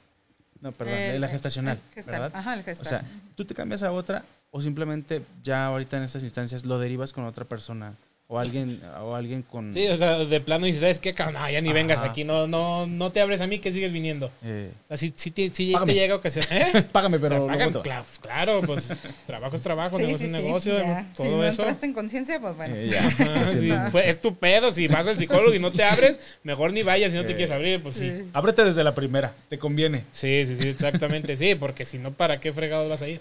[0.62, 1.79] No, perdón, eh, la gestacional.
[1.95, 2.31] ¿verdad?
[2.34, 2.88] Ajá, el gestal.
[2.88, 3.05] O sea,
[3.36, 7.25] ¿tú te cambias a otra o simplemente ya ahorita en estas instancias lo derivas con
[7.25, 7.93] otra persona?
[8.34, 9.74] O alguien, o alguien con...
[9.74, 11.13] Sí, o sea, de plano dices, ¿sabes qué?
[11.34, 14.32] No, ya ni vengas aquí, no, no, no te abres a mí que sigues viniendo.
[14.41, 14.72] Eh.
[14.86, 16.46] O sea, si, si, te, si te llega ocasión...
[16.50, 16.82] ¿eh?
[16.94, 17.46] págame, pero...
[17.84, 18.88] claro, claro, pues
[19.28, 20.74] trabajo es trabajo, negocio es negocio,
[21.13, 21.62] todo si no eso.
[21.63, 22.74] entraste en conciencia, pues bueno.
[22.74, 23.88] Eh, ya.
[24.00, 27.17] es tu pedo, si vas al psicólogo y no te abres, mejor ni vayas si
[27.17, 28.30] no te quieres abrir, pues sí.
[28.32, 30.06] Ábrete desde la primera, te conviene.
[30.13, 33.20] Sí, sí, sí, exactamente, sí, porque si no, ¿para qué fregados vas a ir?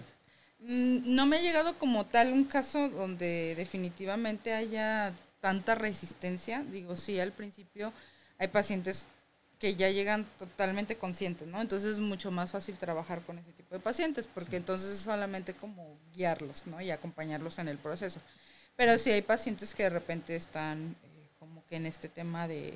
[0.61, 6.62] Mm, no me ha llegado como tal un caso donde definitivamente haya tanta resistencia.
[6.70, 7.92] Digo, sí, al principio
[8.38, 9.09] hay pacientes
[9.59, 11.61] que ya llegan totalmente conscientes, ¿no?
[11.61, 15.53] Entonces es mucho más fácil trabajar con ese tipo de pacientes, porque entonces es solamente
[15.55, 16.81] como guiarlos, ¿no?
[16.81, 18.20] Y acompañarlos en el proceso.
[18.77, 22.75] Pero sí hay pacientes que de repente están eh, como que en este tema de...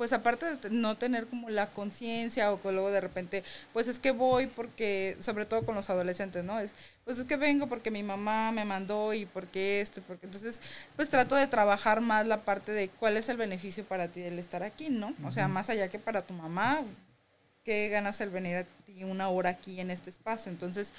[0.00, 3.98] Pues aparte de no tener como la conciencia o que luego de repente, pues es
[3.98, 6.58] que voy porque, sobre todo con los adolescentes, ¿no?
[6.58, 6.72] Es,
[7.04, 10.62] pues es que vengo porque mi mamá me mandó y porque esto, y porque entonces,
[10.96, 14.38] pues trato de trabajar más la parte de cuál es el beneficio para ti el
[14.38, 15.14] estar aquí, ¿no?
[15.22, 16.82] O sea, más allá que para tu mamá,
[17.62, 20.50] ¿qué ganas el venir a ti una hora aquí en este espacio?
[20.50, 20.94] Entonces,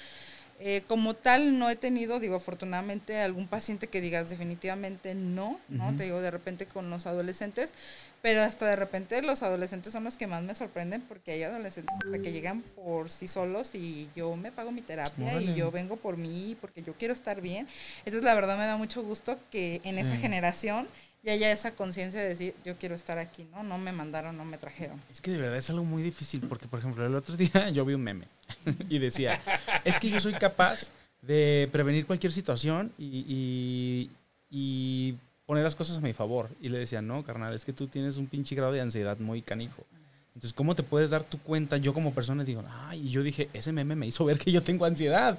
[0.64, 5.96] eh, como tal, no he tenido, digo, afortunadamente, algún paciente que digas definitivamente no, ¿no?
[5.96, 7.74] Te digo, de repente con los adolescentes,
[8.20, 11.96] pero hasta de repente los adolescentes son los que más me sorprenden porque hay adolescentes
[12.04, 15.96] hasta que llegan por sí solos y yo me pago mi terapia y yo vengo
[15.96, 17.66] por mí porque yo quiero estar bien.
[18.04, 20.86] Entonces, la verdad me da mucho gusto que en esa generación
[21.22, 23.62] y haya esa conciencia de decir, yo quiero estar aquí, ¿no?
[23.62, 25.00] No me mandaron, no me trajeron.
[25.10, 27.84] Es que de verdad es algo muy difícil, porque, por ejemplo, el otro día yo
[27.84, 28.26] vi un meme
[28.88, 29.40] y decía,
[29.84, 30.90] es que yo soy capaz
[31.22, 34.10] de prevenir cualquier situación y,
[34.50, 36.48] y, poner las cosas a mi favor.
[36.60, 39.42] Y le decía, no, carnal, es que tú tienes un pinche grado de ansiedad muy
[39.42, 39.84] canijo.
[40.28, 41.76] Entonces, ¿cómo te puedes dar tu cuenta?
[41.76, 44.62] Yo como persona digo, ay, y yo dije, ese meme me hizo ver que yo
[44.62, 45.38] tengo ansiedad,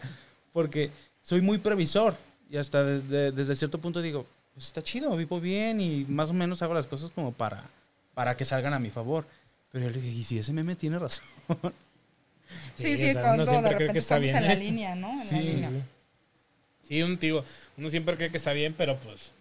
[0.53, 0.91] porque
[1.21, 2.15] soy muy previsor.
[2.49, 6.33] Y hasta desde, desde cierto punto digo, pues está chido, vivo bien y más o
[6.33, 7.69] menos hago las cosas como para,
[8.13, 9.25] para que salgan a mi favor.
[9.71, 11.25] Pero yo le dije, ¿y si ese meme tiene razón?
[12.75, 14.57] Sí, Sí, sí, o sea, cuando de repente que está estamos bien, en la ¿eh?
[14.57, 15.11] línea, ¿no?
[15.11, 15.69] En la Sí, línea.
[15.71, 15.77] Sí,
[16.87, 17.43] Sí, un tío,
[17.77, 19.31] uno siempre cree que está bien, pero pues,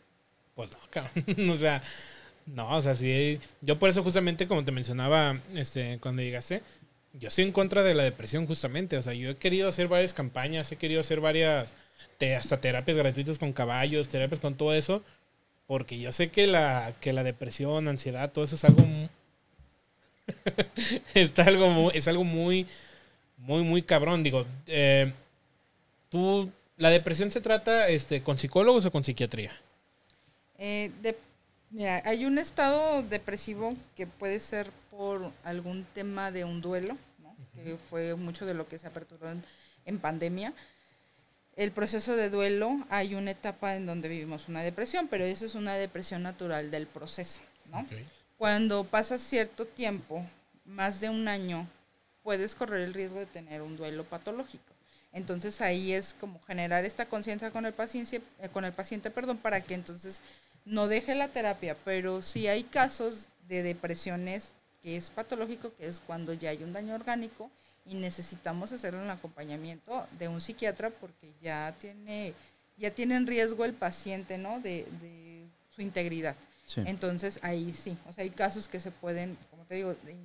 [0.54, 1.12] pues no, cabrón.
[1.50, 1.82] o sea,
[2.46, 3.38] no, o sea, sí.
[3.60, 6.62] Yo por eso justamente, como te mencionaba, este, cuando llegaste,
[7.14, 8.96] yo estoy en contra de la depresión justamente.
[8.96, 11.72] O sea, yo he querido hacer varias campañas, he querido hacer varias,
[12.36, 15.02] hasta terapias gratuitas con caballos, terapias con todo eso,
[15.66, 18.84] porque yo sé que la, que la depresión, ansiedad, todo eso es algo,
[21.14, 22.66] está algo muy, es algo muy,
[23.38, 24.22] muy, muy cabrón.
[24.22, 25.12] Digo, eh,
[26.10, 29.52] tú, la depresión se trata, este, con psicólogos o con psiquiatría.
[30.58, 31.16] Eh, de-
[32.04, 37.34] hay un estado depresivo que puede ser por algún tema de un duelo, ¿no?
[37.54, 39.42] que fue mucho de lo que se aperturó en,
[39.86, 40.52] en pandemia.
[41.56, 45.54] El proceso de duelo, hay una etapa en donde vivimos una depresión, pero eso es
[45.54, 47.40] una depresión natural del proceso.
[47.70, 47.86] ¿no?
[48.36, 50.24] Cuando pasa cierto tiempo,
[50.66, 51.66] más de un año,
[52.22, 54.64] puedes correr el riesgo de tener un duelo patológico.
[55.14, 59.38] Entonces ahí es como generar esta conciencia con el paciente, eh, con el paciente, perdón,
[59.38, 60.22] para que entonces
[60.64, 64.52] no deje la terapia, pero sí hay casos de depresiones
[64.82, 67.50] que es patológico, que es cuando ya hay un daño orgánico
[67.86, 72.34] y necesitamos hacer un acompañamiento de un psiquiatra porque ya tiene
[72.78, 74.58] ya tiene en riesgo el paciente, ¿no?
[74.60, 76.34] De, de su integridad.
[76.66, 76.82] Sí.
[76.86, 80.16] Entonces ahí sí, o sea, hay casos que se pueden, como te digo, de-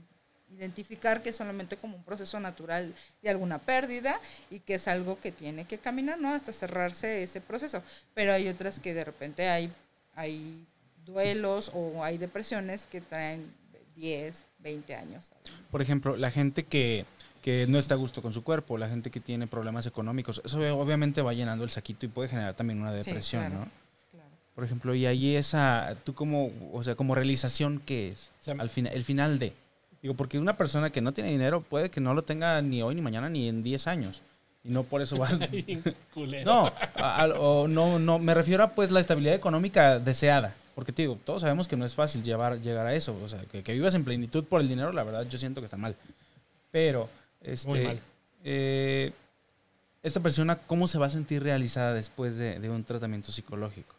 [0.55, 5.19] identificar que es solamente como un proceso natural de alguna pérdida y que es algo
[5.19, 6.29] que tiene que caminar, ¿no?
[6.33, 7.83] Hasta cerrarse ese proceso.
[8.13, 9.71] Pero hay otras que de repente hay,
[10.15, 10.65] hay
[11.05, 13.53] duelos o hay depresiones que traen
[13.95, 15.31] 10, 20 años.
[15.71, 17.05] Por ejemplo, la gente que,
[17.41, 20.59] que no está a gusto con su cuerpo, la gente que tiene problemas económicos, eso
[20.77, 23.55] obviamente va llenando el saquito y puede generar también una Sí, depresión, claro.
[23.65, 23.71] ¿no?
[24.11, 24.29] Claro.
[24.55, 28.31] Por ejemplo, y ahí esa, tú como, o sea, como realización, ¿qué es?
[28.41, 29.53] O sea, Al final, el final de.
[30.01, 32.93] Digo, porque una persona que no tiene dinero puede que no lo tenga ni hoy,
[32.95, 34.21] ni mañana, ni en 10 años.
[34.63, 35.29] Y no por eso va...
[36.45, 40.53] No, a- a- o no, no, me refiero a pues la estabilidad económica deseada.
[40.77, 43.19] Porque te digo, todos sabemos que no es fácil llevar, llegar a eso.
[43.23, 45.65] O sea, que, que vivas en plenitud por el dinero, la verdad, yo siento que
[45.65, 45.95] está mal.
[46.69, 47.09] Pero,
[47.41, 47.99] este, Muy mal.
[48.43, 49.11] eh,
[50.03, 53.95] esta persona, ¿cómo se va a sentir realizada después de, de un tratamiento psicológico?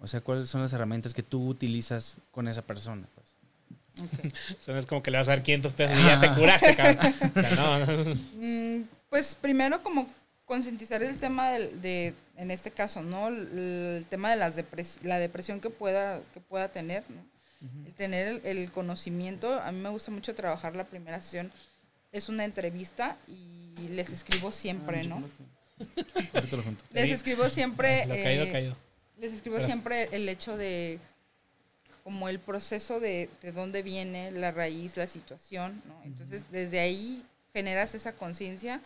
[0.00, 3.06] O sea, ¿cuáles son las herramientas que tú utilizas con esa persona?
[3.14, 4.08] pues?
[4.08, 4.34] Ok.
[4.58, 6.32] O sea, no es como que le vas a dar 500 pesos y ya te
[6.32, 7.14] curaste, cabrón.
[7.36, 8.14] O sea, no, no.
[8.40, 10.08] Mm, Pues primero como
[10.46, 13.28] concientizar el tema del- de, en este caso, ¿no?
[13.28, 13.58] El,
[13.98, 17.24] el tema de las depres la depresión que pueda, que pueda tener, ¿no?
[17.86, 21.50] El tener el, el conocimiento, a mí me gusta mucho trabajar la primera sesión,
[22.12, 25.24] es una entrevista y les escribo siempre, Ah, ¿no?
[26.92, 28.06] Les escribo siempre...
[28.06, 28.76] Lo caído, eh, caído.
[29.18, 30.98] Les escribo Pero- siempre el hecho de
[32.04, 36.02] como el proceso de, de dónde viene la raíz, la situación, ¿no?
[36.04, 38.82] Entonces, desde ahí generas esa conciencia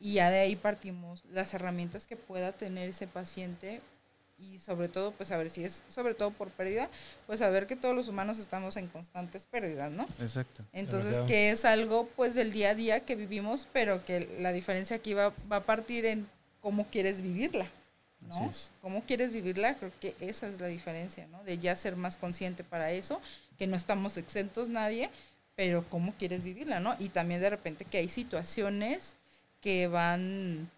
[0.00, 3.80] y ya de ahí partimos las herramientas que pueda tener ese paciente
[4.38, 6.90] y sobre todo, pues a ver si es sobre todo por pérdida,
[7.26, 10.06] pues saber que todos los humanos estamos en constantes pérdidas, ¿no?
[10.20, 10.62] Exacto.
[10.72, 14.96] Entonces, que es algo pues del día a día que vivimos, pero que la diferencia
[14.96, 16.28] aquí va, va a partir en
[16.60, 17.66] cómo quieres vivirla,
[18.28, 18.52] ¿no?
[18.82, 19.76] ¿Cómo quieres vivirla?
[19.76, 21.42] Creo que esa es la diferencia, ¿no?
[21.44, 23.22] De ya ser más consciente para eso,
[23.58, 25.10] que no estamos exentos nadie,
[25.54, 26.94] pero cómo quieres vivirla, ¿no?
[26.98, 29.16] Y también de repente que hay situaciones
[29.66, 30.70] que van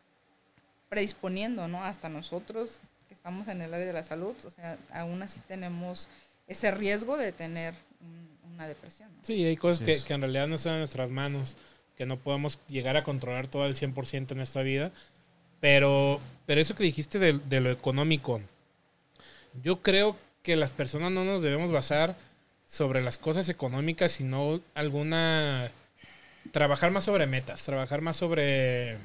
[0.88, 1.84] predisponiendo, ¿no?
[1.84, 6.08] Hasta nosotros que estamos en el área de la salud, o sea, aún así tenemos
[6.46, 9.10] ese riesgo de tener un- una depresión.
[9.14, 9.18] ¿no?
[9.22, 11.54] Sí, hay cosas que, que en realidad no están en nuestras manos,
[11.98, 14.90] que no podemos llegar a controlar todo al 100% en esta vida.
[15.60, 18.40] Pero, pero eso que dijiste de, de lo económico,
[19.62, 22.16] yo creo que las personas no nos debemos basar
[22.64, 25.70] sobre las cosas económicas, sino alguna...
[26.52, 28.96] Trabajar más sobre metas, trabajar más sobre...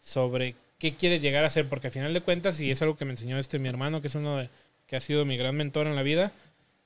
[0.00, 3.04] sobre qué quieres llegar a ser, porque al final de cuentas, y es algo que
[3.04, 4.50] me enseñó este mi hermano, que es uno de,
[4.86, 6.32] que ha sido mi gran mentor en la vida,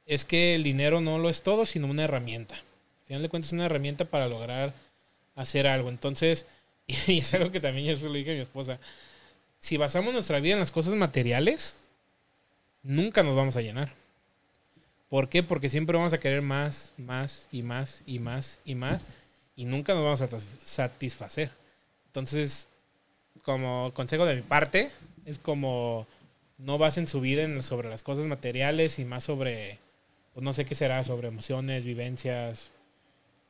[0.06, 2.54] es que el dinero no lo es todo, sino una herramienta.
[2.54, 4.72] Al final de cuentas es una herramienta para lograr
[5.34, 5.88] hacer algo.
[5.88, 6.46] Entonces,
[6.86, 8.78] y es algo que también yo se lo dije a mi esposa,
[9.58, 11.78] si basamos nuestra vida en las cosas materiales,
[12.82, 13.92] nunca nos vamos a llenar.
[15.08, 15.42] ¿Por qué?
[15.42, 19.04] Porque siempre vamos a querer más, más y más y más y más
[19.58, 21.50] y nunca nos vamos a satis- satisfacer.
[22.06, 22.68] Entonces,
[23.42, 24.88] como consejo de mi parte,
[25.26, 26.06] es como
[26.58, 29.78] no basen su vida en, sobre las cosas materiales y más sobre,
[30.32, 32.70] pues no sé qué será, sobre emociones, vivencias,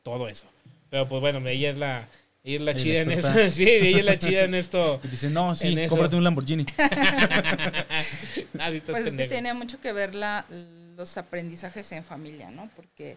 [0.03, 0.47] todo eso.
[0.89, 2.09] Pero pues bueno, ella es la,
[2.43, 3.33] ella es la Ella chida en eso.
[3.51, 5.01] sí, ella es la chida en esto.
[5.05, 6.65] Y dice, no, sí, cómprate un Lamborghini.
[8.55, 10.47] Estás Pues es que tiene mucho que ver la,
[10.97, 12.71] los aprendizajes en familia, ¿no?
[12.77, 13.17] Porque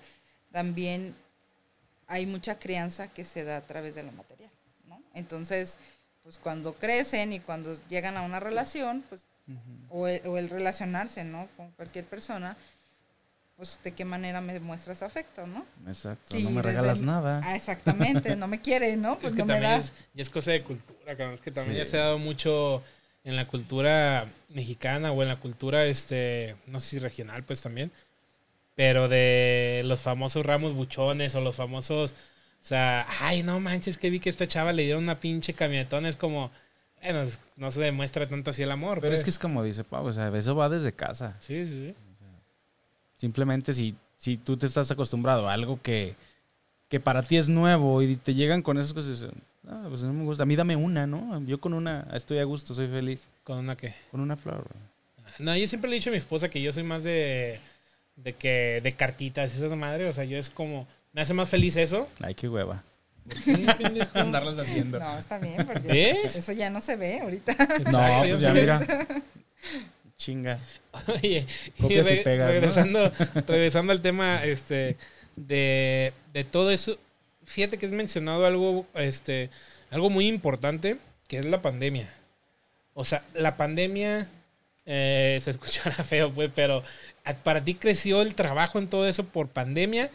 [0.51, 1.15] también
[2.11, 4.51] hay mucha crianza que se da a través de lo material,
[4.87, 5.01] ¿no?
[5.13, 5.79] Entonces,
[6.23, 9.25] pues cuando crecen y cuando llegan a una relación, pues,
[9.89, 11.47] o, el, o el relacionarse, ¿no?
[11.57, 12.55] Con cualquier persona,
[13.57, 15.65] pues de qué manera me muestras afecto, ¿no?
[15.87, 17.41] Exacto, Sí, no me desde- regalas nada.
[17.43, 19.15] Ah, exactamente, no me quiere, ¿no?
[19.19, 19.77] Pues es que no me también da.
[19.77, 21.35] es, ya es cosa de cultura, cabrón.
[21.35, 21.83] Es que también Sí.
[21.85, 22.83] ya se ha dado mucho
[23.23, 27.91] en la cultura mexicana o en la cultura, este, no sé si regional, pues también.
[28.75, 34.09] Pero de los famosos ramos buchones o los famosos, o sea, ay, no manches, que
[34.09, 36.09] vi que esta chava le dieron una pinche camionetona.
[36.09, 36.51] Es como,
[37.03, 38.99] bueno, no se demuestra tanto así el amor.
[39.01, 39.23] Pero es pues.
[39.25, 41.35] que es como dice Pau, o sea, eso va desde casa.
[41.39, 41.95] Sí, sí, sí.
[43.17, 46.15] Simplemente si, si tú te estás acostumbrado a algo que,
[46.89, 49.27] que para ti es nuevo y te llegan con esas cosas,
[49.67, 50.43] ah, pues no me gusta.
[50.43, 51.43] A mí dame una, ¿no?
[51.45, 53.27] Yo con una estoy a gusto, soy feliz.
[53.43, 53.93] ¿Con una qué?
[54.09, 54.65] Con una flor.
[55.39, 57.59] No, yo siempre le he dicho a mi esposa que yo soy más de,
[58.15, 60.09] de que, de cartitas esas madres.
[60.09, 62.07] O sea, yo es como, me hace más feliz eso.
[62.21, 62.83] Ay, qué hueva.
[63.43, 64.09] Sí, pendejo.
[64.17, 64.99] Andarlas haciendo.
[64.99, 66.35] No, está bien, porque ¿Ves?
[66.35, 67.53] eso ya no se ve ahorita.
[67.91, 68.85] No, pues ya mira.
[70.17, 70.59] Chinga.
[71.07, 71.47] Oye,
[71.79, 73.11] regresando,
[73.47, 74.97] regresando al tema este,
[75.35, 76.97] de, de todo eso,
[77.45, 79.49] fíjate que has mencionado algo, este,
[79.89, 80.97] algo muy importante,
[81.27, 82.13] que es la pandemia.
[82.93, 84.29] O sea, la pandemia,
[84.85, 86.83] eh, se escuchará feo, pues, pero
[87.25, 90.09] ¿a- para ti creció el trabajo en todo eso por pandemia,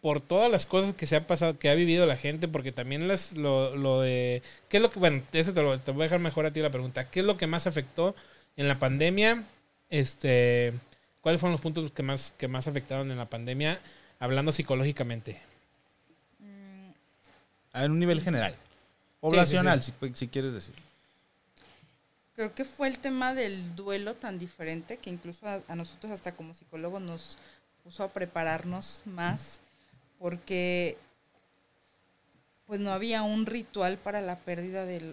[0.00, 3.08] por todas las cosas que se ha pasado, que ha vivido la gente, porque también
[3.08, 6.04] las, lo, lo de, ¿qué es lo que, bueno, eso te, lo, te voy a
[6.04, 8.14] dejar mejor a ti la pregunta, ¿qué es lo que más afectó
[8.56, 9.44] en la pandemia?
[9.90, 10.72] Este,
[11.20, 13.78] ¿cuáles fueron los puntos que más, que más afectaron en la pandemia,
[14.20, 15.40] hablando psicológicamente?
[17.72, 18.54] A un nivel general.
[19.20, 19.92] Poblacional, sí.
[20.00, 20.74] Si, si quieres decir.
[22.40, 26.32] Creo que fue el tema del duelo tan diferente que incluso a, a nosotros hasta
[26.32, 27.38] como psicólogos nos
[27.84, 29.60] puso a prepararnos más
[30.18, 30.96] porque
[32.70, 35.12] pues no había un ritual para la pérdida de,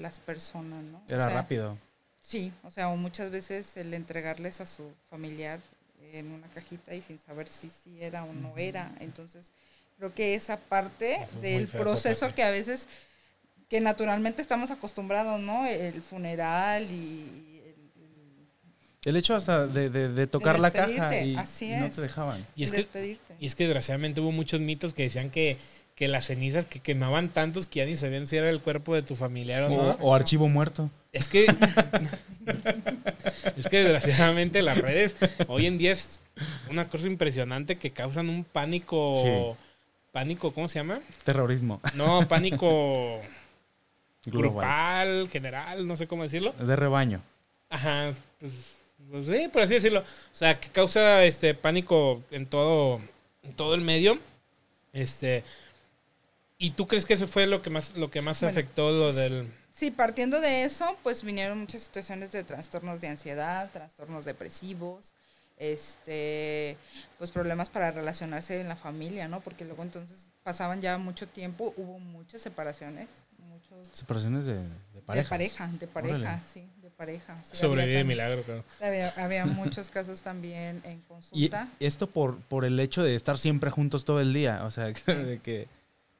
[0.00, 0.96] las personas, ¿no?
[0.96, 1.76] O Era sea, rápido.
[2.22, 5.60] Sí, o sea, o muchas veces el entregarles a su familiar
[6.12, 8.90] en una cajita y sin saber si sí era o no era.
[9.00, 9.52] Entonces,
[9.98, 12.88] creo que esa parte del proceso que a veces,
[13.68, 15.66] que naturalmente estamos acostumbrados, ¿no?
[15.66, 17.60] El funeral y...
[17.64, 17.74] el-
[19.04, 21.94] El hecho hasta de, de- de tocar la caja despedirte, y, así y no es.
[21.96, 22.44] te dejaban.
[22.56, 25.56] Y es que, y es que desgraciadamente hubo muchos mitos que decían que,
[25.96, 29.02] que las cenizas que quemaban tantos que ya ni sabían si era el cuerpo de
[29.02, 29.90] tu familiar o O, no.
[30.00, 30.90] o archivo muerto.
[31.12, 31.46] Es que.
[33.56, 35.16] es que desgraciadamente las redes
[35.48, 36.20] hoy en día es
[36.70, 39.56] una cosa impresionante que causan un pánico.
[40.12, 41.00] Pánico, ¿cómo se llama?
[41.24, 41.78] Terrorismo.
[41.94, 43.20] No, pánico
[44.26, 44.50] Global.
[44.50, 46.52] grupal, general, no sé cómo decirlo.
[46.52, 47.22] De rebaño.
[47.68, 48.76] Ajá, pues,
[49.10, 50.00] pues sí, por así decirlo.
[50.00, 53.00] O sea, que causa este pánico en todo,
[53.42, 54.18] en todo el medio.
[54.92, 55.44] Este.
[56.58, 59.12] ¿Y tú crees que eso fue lo que más, lo que más Bueno, afectó lo
[59.12, 59.52] del.
[59.74, 65.12] Sí, partiendo de eso, pues vinieron muchas situaciones de trastornos de ansiedad, trastornos depresivos,
[65.58, 66.78] este,
[67.18, 69.40] pues problemas para relacionarse en la familia, ¿no?
[69.40, 73.08] Porque luego entonces pasaban ya mucho tiempo, hubo muchas separaciones,
[73.92, 74.60] Separaciones de, de
[74.94, 75.28] de parejas.
[75.28, 76.40] pareja, de pareja, Órale.
[76.52, 77.36] sí, de pareja.
[77.44, 78.64] Sí, Sobrevive de había tam- milagro, claro.
[78.82, 81.68] Había, había muchos casos también en Y consulta.
[81.80, 84.64] esto por, por el hecho de estar siempre juntos todo el día.
[84.64, 85.68] O sea, de que,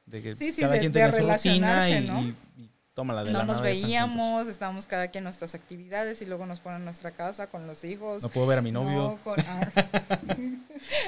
[0.07, 2.23] de que Sí, sí, cada de- quien de tenía su rutina y, relacionarse, ¿no?
[2.23, 6.27] y, y tómala de no la nos veíamos, estábamos cada quien en nuestras actividades y
[6.27, 8.23] luego nos ponen en nuestra casa con los hijos.
[8.23, 9.19] No puedo ver a mi No, novio.
[9.25, 9.69] con- ah.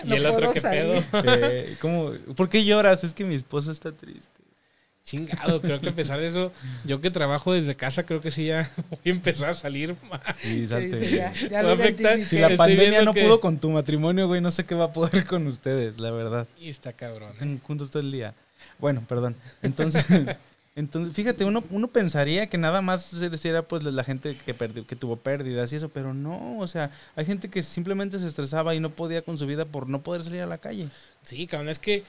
[0.05, 1.03] ¿Y No el otro qué salir.
[1.11, 1.23] pedo?
[1.25, 2.11] Eh, ¿cómo?
[2.37, 3.05] ¿Por qué lloras?
[3.05, 4.29] Es que mi esposo está triste.
[5.09, 6.53] Chingado, creo que a pesar de eso,
[6.85, 10.21] yo que trabajo desde casa, creo que sí ya voy a empezar a salir más.
[10.37, 11.07] Sí, Sí, salte.
[11.07, 12.27] sí, ya, ya.
[12.27, 14.93] Si la pandemia no que- pudo con tu matrimonio, güey, no sé qué va a
[14.93, 16.47] poder con ustedes, la verdad.
[16.61, 17.31] Y está cabrón.
[17.33, 18.35] Están juntos todo el día.
[18.79, 19.35] Bueno, perdón.
[19.63, 20.05] Entonces,
[20.77, 24.53] entonces fíjate, uno, uno pensaría que nada más se les era pues la gente que,
[24.53, 28.29] perdió, que tuvo pérdidas y eso, pero no, o sea, hay gente que simplemente se
[28.29, 30.89] estresaba y no podía con su vida por no poder salir a la calle.
[31.23, 32.05] Sí, cabrón, es que.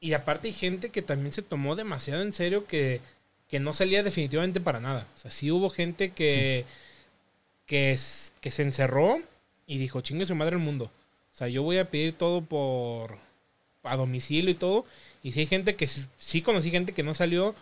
[0.00, 3.00] Y aparte hay gente que también se tomó demasiado en serio que,
[3.48, 5.06] que no salía definitivamente para nada.
[5.16, 6.64] O sea, sí hubo gente que,
[7.66, 9.20] que, es- que se encerró
[9.66, 10.84] y dijo, chingue su madre el mundo.
[11.32, 13.18] O sea, yo voy a pedir todo por
[13.82, 14.84] a domicilio y todo.
[15.22, 17.54] Y sí hay gente que sí, conocí gente que no salió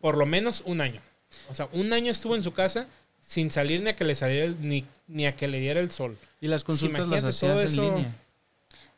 [0.00, 1.00] por lo menos un año.
[1.48, 2.86] O sea, un año estuvo en su casa
[3.20, 5.90] sin salir ni a que le saliera el- ni, ni a que le diera el
[5.90, 6.18] sol.
[6.40, 7.82] Y las consultas las hacías en eso.
[7.94, 8.16] línea.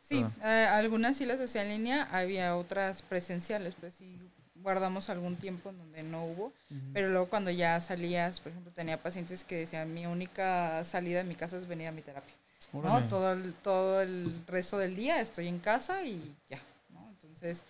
[0.07, 0.33] Sí, Perdón.
[0.43, 4.19] eh, algunas sí las hacía en línea, había otras presenciales, pues sí
[4.55, 6.51] guardamos algún tiempo en donde no hubo,
[6.93, 11.23] pero luego cuando ya salías, por ejemplo, tenía pacientes que decían, mi única salida de
[11.23, 12.33] mi casa es venir a mi terapia.
[12.73, 13.01] Órale.
[13.01, 13.07] ¿no?
[13.07, 17.07] Todo el, todo el resto del día estoy en casa y ya, ¿no?
[17.09, 17.63] Entonces,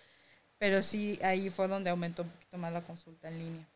[0.58, 3.66] Pero sí, ahí fue donde aumentó un poquito más la consulta en línea.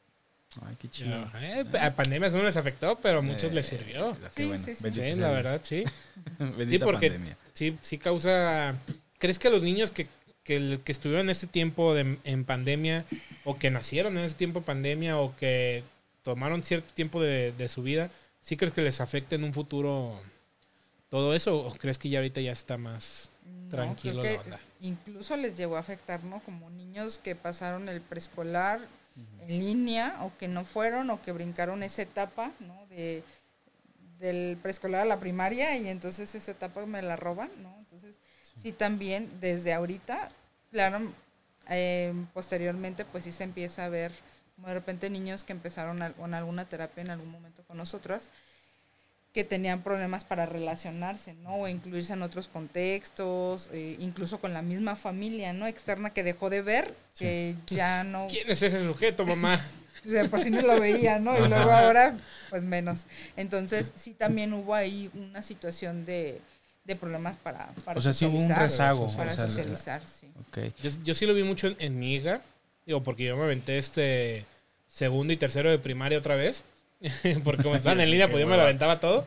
[0.67, 1.31] Ay, qué chido.
[1.41, 4.17] Eh, a pandemia no les afectó, pero a muchos Eh, les sirvió.
[4.37, 4.63] Sí, bueno.
[4.65, 4.91] sí, sí.
[4.91, 5.85] Sí, la verdad, sí.
[6.69, 7.37] Sí, porque pandemia.
[7.55, 8.75] sí, sí causa...
[9.19, 10.09] ¿Crees que los niños que,
[10.43, 13.05] que, estuvieron en ese tiempo de- en pandemia
[13.45, 15.85] o que nacieron en ese tiempo de pandemia o que
[16.23, 20.21] tomaron cierto tiempo de, de su vida, ¿sí crees que les afecte en un futuro
[21.11, 23.31] todo eso o crees que ya ahorita ya está más...
[23.45, 24.61] No, Tranquilo creo la onda.
[24.81, 26.41] incluso les llegó a afectar, ¿no?
[26.41, 28.81] Como niños que pasaron el preescolar
[29.17, 32.87] en línea o que no fueron o que brincaron esa etapa, ¿no?
[32.87, 33.23] De,
[34.19, 37.75] del preescolar a la primaria y entonces esa etapa me la roban, ¿no?
[37.79, 38.17] Entonces,
[38.55, 40.29] sí, también desde ahorita,
[40.71, 41.01] claro,
[41.69, 44.13] eh, posteriormente pues sí se empieza a ver
[44.57, 48.31] de repente niños que empezaron con alguna terapia en algún momento con nosotras
[49.33, 51.55] que tenían problemas para relacionarse, ¿no?
[51.55, 55.67] O incluirse en otros contextos, eh, incluso con la misma familia, ¿no?
[55.67, 59.65] Externa que dejó de ver, que ya no, ¿Quién es ese sujeto, mamá?
[60.05, 61.37] de por sí no lo veía, ¿no?
[61.37, 62.19] Y luego ahora,
[62.49, 63.05] pues menos.
[63.37, 66.41] Entonces, sí también hubo ahí una situación de,
[66.85, 69.49] de problemas para, para O sea, sí hubo un socializar, rezago, Para o sea, la-
[69.49, 70.27] socializar, sí.
[70.49, 70.59] Ok.
[70.83, 72.41] Yo, yo sí lo vi mucho en, en mi hija.
[72.87, 74.45] Digo, porque yo me aventé este
[74.89, 76.65] segundo y tercero de primaria otra vez.
[77.45, 79.27] porque como estaban en línea, pues yo me lo aventaba todo.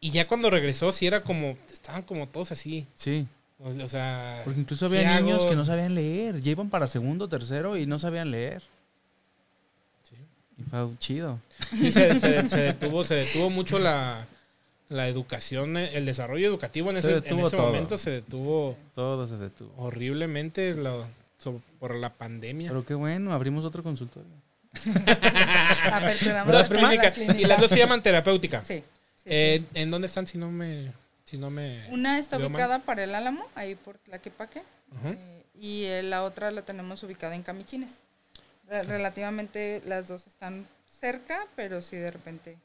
[0.00, 1.56] Y ya cuando regresó, sí era como.
[1.72, 2.86] Estaban como todos así.
[2.94, 3.26] Sí,
[3.58, 4.42] O, o sea.
[4.44, 5.50] porque incluso ¿qué había niños hago?
[5.50, 6.40] que no sabían leer.
[6.40, 8.62] Ya iban para segundo, tercero y no sabían leer.
[10.08, 10.14] Sí.
[10.58, 11.40] Y fue chido.
[11.70, 14.24] Sí, se, se- se detuvo, se detuvo mucho la,
[14.88, 19.26] la educación, eh, el desarrollo educativo en Se ese, en ese momento se detuvo Todo
[19.26, 19.72] se detuvo.
[19.78, 21.06] horriblemente lo-
[21.38, 22.68] so- por la pandemia.
[22.70, 24.30] Pero qué bueno, abrimos otro consultorio.
[25.92, 27.14] Aperturamos Dos la- la clínicas.
[27.14, 27.40] clínica.
[27.40, 28.64] Y las dos se llaman terapéutica.
[28.64, 28.82] Sí.
[29.16, 29.80] sí, Eh, sí.
[29.80, 30.92] ¿En dónde están si no me...
[31.24, 32.48] Si no me Una está mal?
[32.48, 34.62] ubicada para el Álamo, ahí por Tlaquepaque,
[34.96, 35.08] Ujú.
[35.08, 37.90] eh, y eh, la otra la tenemos ubicada en Camichines.
[38.66, 42.56] Re- relativamente las dos están cerca, pero sí de repente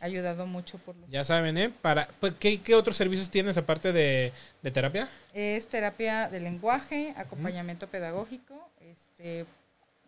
[0.00, 1.08] ha ayudado mucho por los...
[1.08, 1.70] Ya saben, ¿eh?
[1.82, 5.08] Para, pues, ¿qué, qué otros servicios tienes aparte de, de terapia?
[5.32, 9.44] Es terapia de lenguaje, acompañamiento pedagógico, este,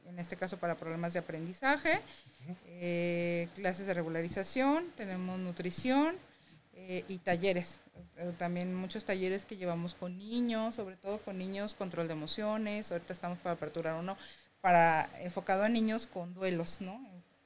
[0.07, 2.01] en este caso para problemas de aprendizaje,
[2.67, 6.17] eh, clases de regularización, tenemos nutrición
[6.75, 7.81] eh, y talleres.
[8.17, 12.91] Eh, También muchos talleres que llevamos con niños, sobre todo con niños, control de emociones.
[12.93, 14.17] Ahorita estamos para aperturar uno
[14.61, 17.01] para enfocado a niños con duelos, ¿no?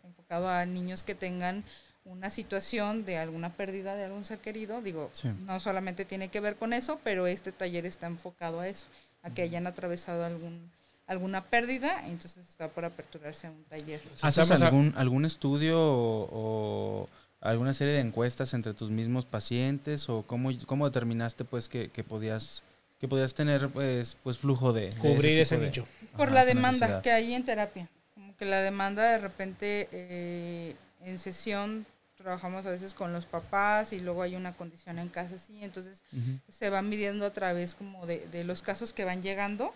[0.04, 1.64] Enfocado a niños que tengan
[2.04, 4.80] una situación de alguna pérdida de algún ser querido.
[4.82, 5.28] Digo, Sí.
[5.40, 8.86] no solamente tiene que ver con eso, pero este taller está enfocado a eso,
[9.22, 10.70] a que hayan atravesado algún
[11.06, 14.00] alguna pérdida, entonces está por aperturarse un taller.
[14.22, 17.08] ¿Haces a- algún, algún estudio o, o
[17.40, 20.08] alguna serie de encuestas entre tus mismos pacientes?
[20.08, 22.64] ¿O cómo, cómo determinaste pues que, que podías
[22.98, 24.88] que podías tener pues, pues flujo de...
[24.90, 25.86] de Cubrir ese de- nicho.
[26.16, 27.02] Por Ajá, la demanda necesidad.
[27.02, 27.88] que hay en terapia.
[28.14, 31.84] Como que la demanda de repente eh, en sesión
[32.26, 36.02] trabajamos a veces con los papás y luego hay una condición en casa así, entonces
[36.48, 39.72] se van midiendo a través como de, de los casos que van llegando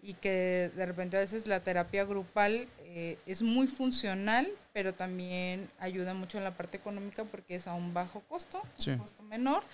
[0.00, 5.68] y que de repente a veces la terapia grupal eh, es muy funcional, pero también
[5.80, 8.90] ayuda mucho en la parte económica porque es a un bajo costo, Sí.
[8.92, 9.64] un costo menor.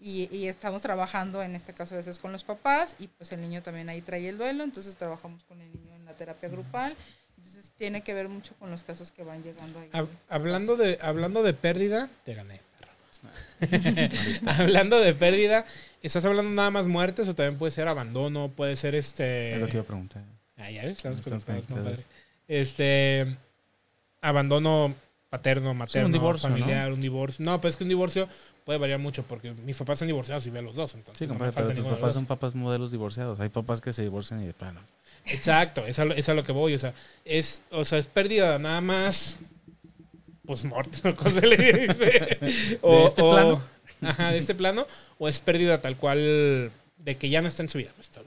[0.00, 3.40] Y, y estamos trabajando en este caso a veces con los papás y pues el
[3.42, 6.96] niño también ahí trae el duelo, entonces trabajamos con el niño en la terapia grupal.
[7.44, 9.88] Entonces tiene que ver mucho con los casos que van llegando ahí.
[9.92, 12.60] Hab- hablando, de, hablando de pérdida, te gané.
[12.80, 12.90] perro.
[14.46, 15.64] hablando de pérdida,
[16.02, 18.48] ¿estás hablando nada más muertes o también puede ser abandono?
[18.48, 19.54] Puede ser este...
[19.54, 20.22] Es lo que iba a preguntar.
[20.56, 22.04] Ah, ya ves, estamos Estamos conectados, conectados.
[22.06, 22.24] compadre.
[22.48, 23.36] Este.
[24.22, 24.94] Abandono
[25.28, 27.44] paterno, materno, divorcio, familiar, un divorcio.
[27.44, 28.28] No, pues es que un divorcio
[28.64, 30.94] puede variar mucho porque mis papás son divorciados y veo los dos.
[30.94, 33.40] Entonces Sí, no me compadre, falta pero tus papás son papás modelos divorciados.
[33.40, 34.80] Hay papás que se divorcian y de plano.
[35.26, 36.74] Exacto, es a, lo, es a lo que voy.
[36.74, 36.94] O sea,
[37.24, 39.36] es, o sea, es pérdida nada más.
[40.44, 42.38] Pues muerte, ¿cómo se le dice?
[42.40, 43.62] ¿De este plano?
[44.02, 44.86] Ajá, de este plano.
[45.18, 47.92] O es pérdida tal cual de que ya no está en su vida.
[47.96, 48.24] Pues, tal.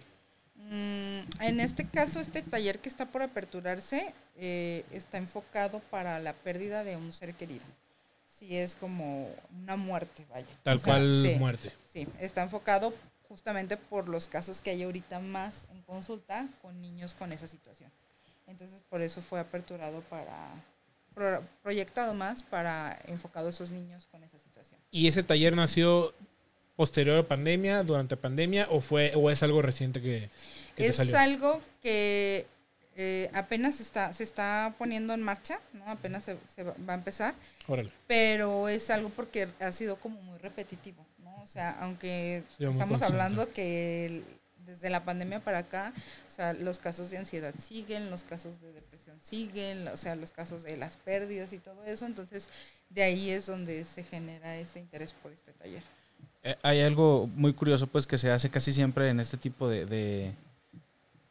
[0.55, 6.33] Mm, en este caso, este taller que está por aperturarse eh, está enfocado para la
[6.33, 7.63] pérdida de un ser querido.
[8.27, 9.29] Sí, es como
[9.63, 10.47] una muerte, vaya.
[10.63, 11.71] Tal O sea, cual sí, muerte.
[11.91, 12.93] Sí, está enfocado
[13.29, 17.91] justamente por los casos que hay ahorita más en consulta con niños con esa situación.
[18.47, 20.49] Entonces, por eso fue aperturado para,
[21.13, 24.79] pro- proyectado más para enfocado a esos niños con esa situación.
[24.91, 26.13] ¿Y ese taller nació
[26.77, 30.29] posterior a pandemia, durante pandemia, o fue, o es algo reciente que,
[30.75, 31.17] que te Es salió?
[31.17, 32.45] algo que
[32.95, 35.85] eh, apenas está, se está poniendo en marcha, ¿no?
[35.89, 37.33] Apenas se, se va a empezar,
[37.67, 37.91] Órale.
[38.07, 41.05] pero es algo porque ha sido como muy repetitivo.
[41.47, 44.23] O sea, aunque Sí, estamos hablando que el-
[44.65, 45.93] desde la pandemia para acá,
[46.27, 50.31] o sea, los casos de ansiedad siguen, los casos de depresión siguen, o sea, los
[50.31, 52.49] casos de las pérdidas y todo eso, entonces
[52.89, 55.81] de ahí es donde se genera ese interés por este taller.
[56.43, 59.85] Eh, hay algo muy curioso, pues, que se hace casi siempre en este tipo de,
[59.85, 60.33] de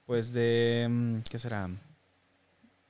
[0.07, 1.69] pues, de, mm, ¿qué será?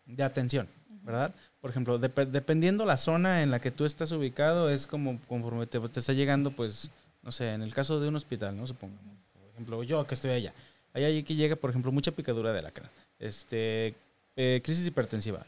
[0.07, 0.69] De atención,
[1.03, 1.35] ¿verdad?
[1.61, 5.67] Por ejemplo, dep- dependiendo la zona en la que tú estás ubicado, es como conforme
[5.67, 6.89] te, te está llegando, pues,
[7.27, 8.67] no sé, en el caso de un hospital, ¿no?
[8.69, 9.03] Supongamos.
[9.35, 10.55] Por ejemplo, yo que estoy allá.
[10.95, 12.89] Allá aquí llega, por ejemplo, mucha picadura de alacrán.
[13.19, 13.95] Este,
[14.37, 15.45] eh, crisis hipertensiva.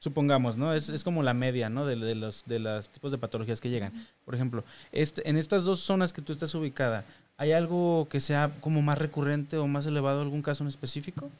[0.00, 0.74] Supongamos, ¿no?
[0.74, 1.86] Es, es como la media, ¿no?
[1.86, 3.90] De, de los de los tipos de patologías que llegan.
[4.26, 4.62] Por ejemplo,
[4.92, 7.06] este, en estas dos zonas que tú estás ubicada,
[7.38, 11.30] ¿hay algo que sea como más recurrente o más elevado, algún caso en específico?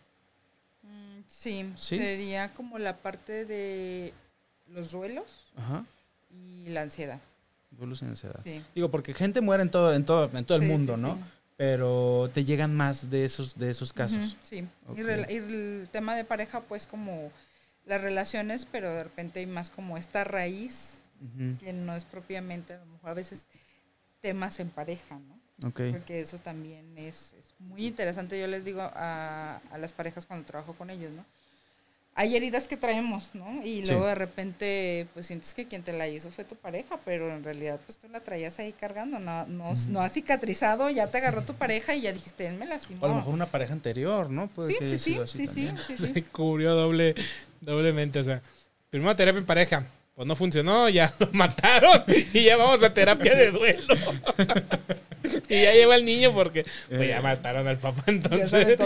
[0.83, 1.99] Mm, Sí, ¿Sí?
[1.99, 4.15] sería como la parte de
[4.69, 5.85] los duelos Ajá.
[6.31, 7.21] y la ansiedad.
[7.77, 8.41] Duelos en ansiedad.
[8.43, 8.63] Sí.
[8.75, 11.19] Digo, porque gente muere en todo, en todo, en todo el mundo, sí, ¿no?
[11.57, 14.37] Pero te llegan más de esos, de esos casos.
[14.43, 14.67] Sí.
[14.87, 14.99] Ok.
[14.99, 17.31] Y, el tema de pareja, pues como
[17.87, 21.03] las relaciones, pero de repente hay más como esta raíz
[21.59, 23.47] que no es propiamente, a lo mejor a veces
[24.21, 25.69] temas en pareja, ¿no?
[25.69, 25.81] Ok.
[25.93, 28.39] Porque eso también es, es muy interesante.
[28.39, 31.25] Yo les digo a, a las parejas cuando trabajo con ellos, ¿no?
[32.17, 33.61] Hay heridas que traemos, ¿no?
[33.65, 33.87] Y Sí.
[33.87, 37.43] luego de repente, pues sientes que quien te la hizo fue tu pareja, pero en
[37.43, 41.43] realidad, pues tú la traías ahí cargando, no, no, no has cicatrizado, ya te agarró
[41.43, 43.03] tu pareja y ya dijiste, él me lastimó.
[43.03, 44.47] O a lo mejor una pareja anterior, ¿no?
[44.47, 46.07] Puede Sí, que sí, sido así sí, sí, sí.
[46.15, 47.17] Se cubrió doble,
[47.61, 48.21] doblemente.
[48.21, 48.41] O sea,
[48.91, 49.87] primero terapia en pareja.
[50.15, 53.95] Pues no funcionó, ya lo mataron y ya vamos a terapia de duelo.
[55.49, 57.23] y ya lleva el niño porque pues, ya Eh.
[57.23, 58.77] mataron al papá entonces.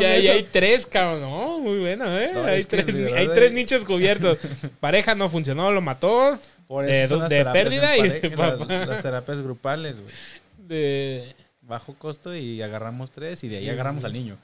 [0.00, 1.22] Ya, ya hay tres, cabrón.
[1.22, 2.30] No, muy bueno, ¿eh?
[2.34, 3.54] No, hay, tres, hay tres eh.
[3.54, 4.38] nichos cubiertos.
[4.80, 6.38] Pareja no funcionó, lo mató.
[6.68, 8.74] Por De eso de pérdida y de las- papá.
[8.86, 10.12] Las, terapias grupales, güey.
[10.58, 11.24] De...
[11.62, 14.36] Bajo costo y agarramos tres y de ahí agarramos al niño.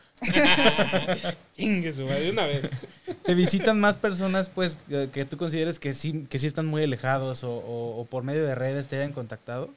[1.57, 2.63] Chingue su madre, de una vez.
[3.25, 6.83] ¿Te visitan más personas, pues, que que tú consideres que sí, que sí están muy
[6.83, 9.71] alejados o, o- o por medio de redes te hayan contactado?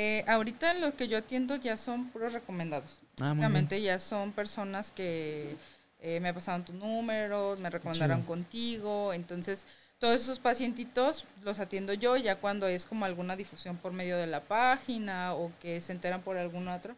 [0.00, 3.00] Eh, ahorita lo que yo atiendo ya son puros recomendados.
[3.20, 3.34] Ah,
[3.82, 5.56] ya son personas que
[6.00, 9.66] eh, me pasaron tu número, me recomendaron contigo, entonces
[9.98, 14.28] todos esos pacientitos los atiendo yo ya cuando es como alguna difusión por medio de
[14.28, 16.94] la página o que se enteran por algún otro,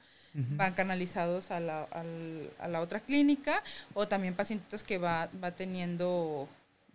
[0.58, 3.62] van canalizados a la, al- a la otra clínica.
[3.94, 6.46] O también pacientitos que va, va teniendo,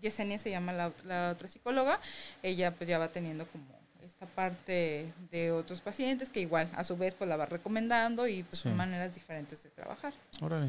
[0.01, 1.99] Yesenia se llama la, la otra psicóloga,
[2.43, 3.66] ella pues ya va teniendo como
[4.06, 8.43] esta parte de otros pacientes que igual a su vez pues la va recomendando y
[8.43, 8.64] pues Sí.
[8.70, 10.14] son maneras diferentes de trabajar.
[10.41, 10.68] Órale.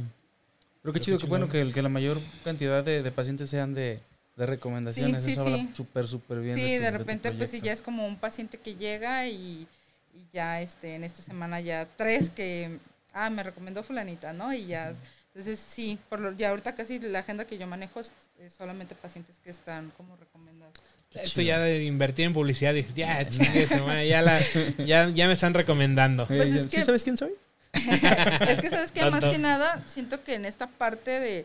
[0.83, 3.11] Pero qué Pero chido, qué que bueno que, el- que la mayor cantidad de, de
[3.13, 4.01] pacientes sean de,
[4.37, 5.23] de recomendaciones.
[5.25, 5.71] Sí, sí, Eso sí.
[5.75, 6.57] súper, súper bien.
[6.57, 7.67] Sí, tu- de tu repente pues sí proyecto.
[7.67, 9.67] ya es como un paciente que llega y,
[10.15, 12.79] y ya este en esta semana ya tres que
[13.13, 14.53] ah me recomendó fulanita, ¿no?
[14.53, 14.93] Y ya
[15.37, 18.95] entonces sí, por lo, ya ahorita casi la agenda que yo manejo es, es solamente
[18.95, 20.73] pacientes que están como recomendados.
[21.11, 21.49] Qué Esto chido.
[21.49, 24.41] ya de invertir en publicidad, dices, ya, chingue su madre, ya, la,
[24.79, 26.27] ya, ya me están recomendando.
[26.27, 27.35] Pues es ¿Sí que- sabes quién soy?
[27.75, 31.45] es que sabes que más que nada siento que en esta parte de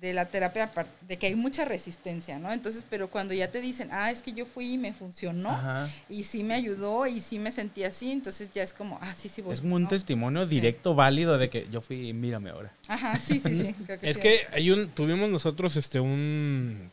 [0.00, 0.70] de la terapia
[1.06, 2.50] de que hay mucha resistencia, ¿no?
[2.52, 5.90] Entonces, pero cuando ya te dicen, ah, es que yo fui y me funcionó, Ajá.
[6.08, 9.28] y sí me ayudó, y sí me sentí así, entonces ya es como, ah, sí,
[9.28, 9.52] sí, voy.
[9.52, 9.88] Es como un ¿no?
[9.88, 12.72] testimonio directo, válido de que yo fui y mírame ahora.
[12.88, 13.74] Ajá, sí, sí, sí.
[13.84, 14.22] creo Es sí.
[14.22, 16.90] que hay un, tuvimos nosotros este un,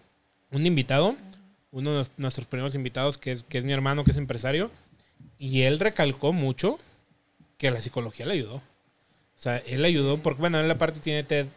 [0.51, 1.15] un invitado,
[1.71, 4.69] uno de nuestros primeros invitados, que es, que es mi hermano, que es empresario,
[5.39, 6.77] y él recalcó mucho
[7.57, 8.55] que la psicología le ayudó.
[8.55, 11.47] O sea, él le ayudó porque, bueno, él aparte tiene T-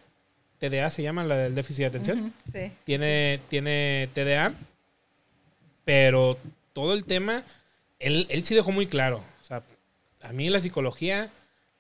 [0.61, 2.33] TDA, se llama la del déficit de atención.
[2.53, 2.71] Sí.
[2.85, 4.55] tiene, tiene TDA,
[5.85, 6.39] pero
[6.73, 7.43] todo el tema,
[7.99, 9.25] él, él sí dejó muy claro.
[9.41, 9.63] O sea,
[10.23, 11.31] a mí la psicología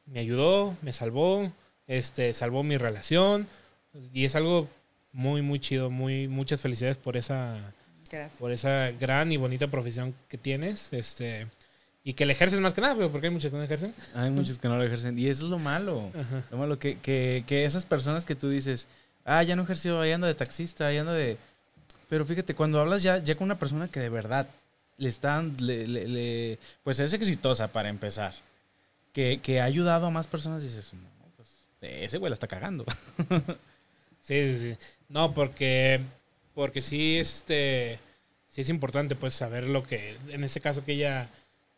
[0.07, 1.53] me ayudó, me salvó,
[1.87, 3.47] este, salvó mi relación,
[4.12, 4.68] y es algo
[5.12, 7.59] muy, muy chido, muy, muchas felicidades por esa,
[8.11, 8.41] Gracias.
[8.41, 11.47] por esa gran y bonita profesión que tienes, este,
[12.05, 13.95] y que le ejerces más que nada, pero porque hay muchos que no ejercen.
[14.15, 15.19] Hay muchos que no lo ejercen.
[15.19, 16.11] Y eso es lo malo.
[16.19, 16.43] Ajá.
[16.51, 18.89] Lo malo que, que, que esas personas que tú dices,
[19.25, 21.37] ah, ya no ejerció, ahí anda de taxista, ahí anda de...
[22.09, 24.47] Pero fíjate, cuando hablas ya, ya con una persona que de verdad
[24.97, 28.35] le están, le, le- le- pues es exitosa para empezar,
[29.13, 31.49] que, que ha ayudado a más personas, dices, no, pues
[31.81, 32.85] ese güey la está cagando.
[34.23, 34.77] Sí, sí, sí.
[35.09, 36.01] No, porque,
[36.55, 37.99] porque sí, este,
[38.49, 41.29] sí es importante pues saber lo que, en este caso que ella,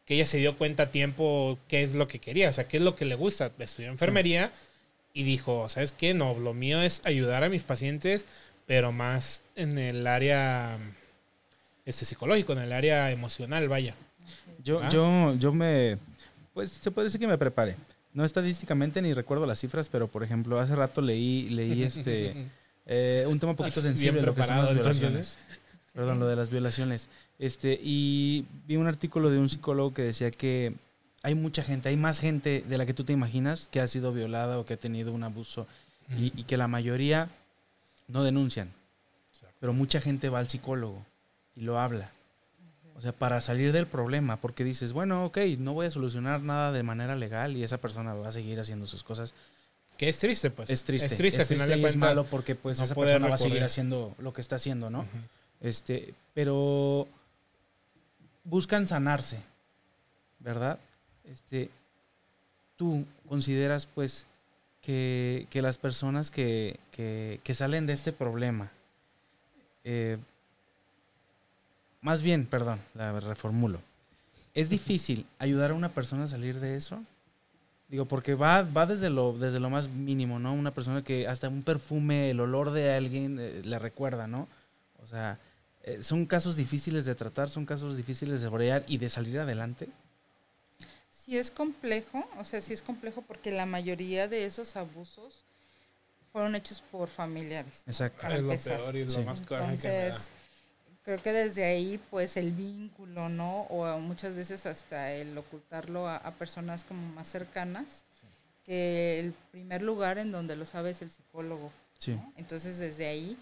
[0.04, 2.76] que ella se dio cuenta a tiempo qué es lo que quería, o sea, qué
[2.78, 3.52] es lo que le gusta.
[3.58, 4.52] Estudió enfermería
[5.14, 6.14] y dijo, ¿sabes qué?
[6.14, 8.26] No, lo mío es ayudar a mis pacientes,
[8.66, 10.78] pero más en el área
[11.84, 13.94] este, psicológico, en el área emocional, vaya.
[14.64, 14.88] Yo, Ah.
[14.90, 15.98] yo, yo me,
[16.54, 17.76] pues se puede decir que me preparé.
[18.14, 22.34] no estadísticamente ni recuerdo las cifras, pero por ejemplo, hace rato leí, leí este
[22.86, 25.38] eh, un tema un poquito sensible, lo que son las violaciones.
[25.94, 27.08] Perdón, lo de las violaciones.
[27.42, 30.76] Este, y vi un artículo de un psicólogo que decía que
[31.24, 34.12] hay mucha gente, hay más gente de la que tú te imaginas que ha sido
[34.12, 35.66] violada o que ha tenido un abuso
[36.16, 37.30] y, y que la mayoría
[38.06, 38.70] no denuncian.
[39.58, 41.04] Pero mucha gente va al psicólogo
[41.56, 42.12] y lo habla.
[42.94, 46.70] O sea, para salir del problema, porque dices, bueno, ok, no voy a solucionar nada
[46.70, 49.34] de manera legal y esa persona va a seguir haciendo sus cosas.
[49.96, 50.70] Que es triste, pues.
[50.70, 51.08] es triste.
[51.08, 53.38] Es triste, al final de y es malo porque pues no esa persona va a
[53.38, 55.04] seguir haciendo lo que está haciendo, ¿no?
[55.60, 57.08] Este, pero
[58.44, 59.38] buscan sanarse,
[60.40, 60.78] ¿verdad?
[61.24, 61.70] Este,
[62.76, 64.26] tú consideras, pues,
[64.80, 68.70] que, que las personas que, que- que salen de este problema,
[69.84, 70.18] eh,
[72.00, 73.80] más bien, perdón, la reformulo,
[74.54, 77.02] ¿es difícil ayudar a una persona a salir de eso?
[77.88, 80.54] Digo, porque va, va desde, lo, desde lo más mínimo, ¿no?
[80.54, 84.48] Una persona que hasta un perfume, el olor de alguien eh, le recuerda, ¿no?
[85.02, 85.38] O sea,
[85.84, 89.88] eh, son casos difíciles de tratar, son casos difíciles de sobrellevar y de salir adelante.
[91.10, 95.44] Sí es complejo, o sea, sí es complejo porque la mayoría de esos abusos
[96.32, 97.84] fueron hechos por familiares.
[97.86, 98.26] Exacto.
[98.28, 99.18] Es lo peor y lo Sí.
[99.18, 100.06] más coraje que me da.
[100.06, 100.30] Entonces,
[101.04, 103.62] creo que desde ahí, pues el vínculo, ¿no?
[103.62, 108.04] O muchas veces hasta el ocultarlo a, a personas como más cercanas,
[108.64, 111.70] que el primer lugar en donde lo sabe es el psicólogo.
[111.98, 112.12] Sí.
[112.12, 112.32] ¿no?
[112.36, 113.36] Entonces, desde ahí,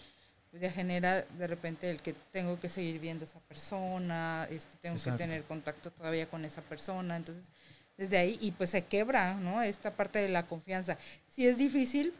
[0.52, 4.96] ya genera de repente el que tengo que seguir viendo a esa persona, este, tengo
[4.96, 5.18] Exacto.
[5.18, 7.16] que tener contacto todavía con esa persona.
[7.16, 7.44] Entonces,
[7.96, 9.62] desde ahí, y pues se quebra, ¿no?
[9.62, 10.96] Esta parte de la confianza.
[11.28, 12.12] Sí es difícil,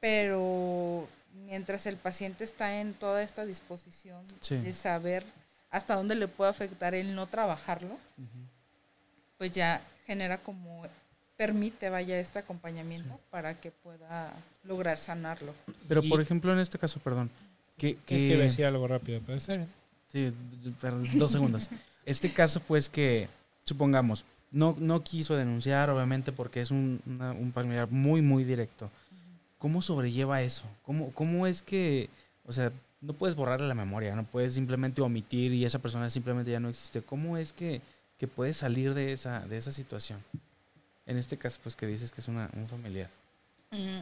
[0.00, 1.08] pero
[1.46, 4.56] mientras el paciente está en toda esta disposición Sí.
[4.56, 5.24] de saber
[5.70, 7.98] hasta dónde le puede afectar el no trabajarlo,
[9.38, 10.86] pues ya genera como
[11.36, 15.52] permite vaya este acompañamiento para que pueda lograr sanarlo.
[15.88, 17.30] Pero, Y- por ejemplo, en este caso, perdón,
[17.76, 19.68] que, Es que que- decía algo rápido, pero está bien.
[20.12, 20.32] Sí,
[21.16, 21.68] dos segundos.
[22.06, 23.28] Este caso, pues que,
[23.64, 28.90] supongamos, no, no quiso denunciar, obviamente, porque es un, una- un familiar muy, muy directo.
[29.58, 30.64] ¿Cómo sobrelleva eso?
[30.84, 32.08] ¿Cómo, ¿Cómo es que,
[32.46, 32.70] o sea,
[33.00, 36.68] no puedes borrarle la memoria, no puedes simplemente omitir y esa persona simplemente ya no
[36.68, 37.02] existe?
[37.02, 37.80] ¿Cómo es que,
[38.18, 40.22] que puedes salir de esa, de esa situación?
[41.06, 43.10] En este caso, pues que dices que es una, un familiar.
[43.72, 44.00] Mm,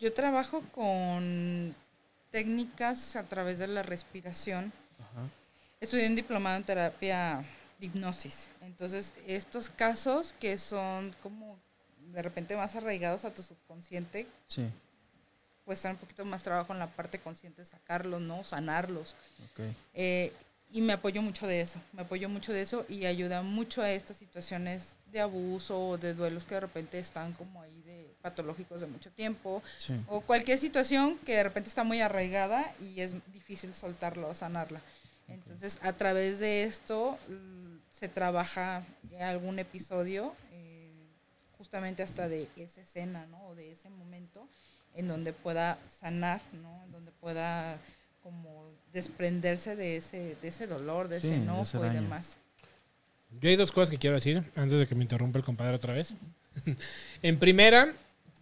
[0.00, 1.74] Yo trabajo con
[2.30, 4.72] técnicas a través de la respiración.
[4.98, 5.28] Ajá.
[5.80, 7.44] Estudié un diplomado en terapia
[7.78, 8.48] de hipnosis.
[8.62, 11.58] Entonces, estos casos que son como
[12.12, 14.68] de repente más arraigados a tu subconsciente, Sí,
[15.64, 18.42] cuesta un poquito más trabajo en la parte consciente sacarlos, ¿no?
[18.44, 19.14] Sanarlos.
[19.52, 19.60] ok.
[19.94, 20.32] Eh,
[20.70, 23.90] y me apoyo mucho de eso, me apoyo mucho de eso y ayuda mucho a
[23.90, 28.80] estas situaciones de abuso o de duelos que de repente están como ahí de patológicos
[28.82, 29.94] de mucho tiempo Sí.
[30.08, 34.82] o cualquier situación que de repente está muy arraigada y es difícil soltarlo o sanarla.
[35.28, 37.18] Entonces, a través de esto
[37.92, 38.82] se trabaja
[39.20, 40.92] algún episodio, eh,
[41.58, 43.48] justamente hasta de esa escena, ¿no?
[43.48, 44.48] O de ese momento,
[44.94, 46.82] en donde pueda sanar, ¿no?
[46.84, 47.78] En donde pueda
[48.28, 52.36] como desprenderse de ese, de ese dolor, de Sí, ese de enojo ese y demás.
[53.40, 55.94] Yo hay dos cosas que quiero decir antes de que me interrumpa el compadre otra
[55.94, 56.14] vez.
[57.22, 57.94] en primera,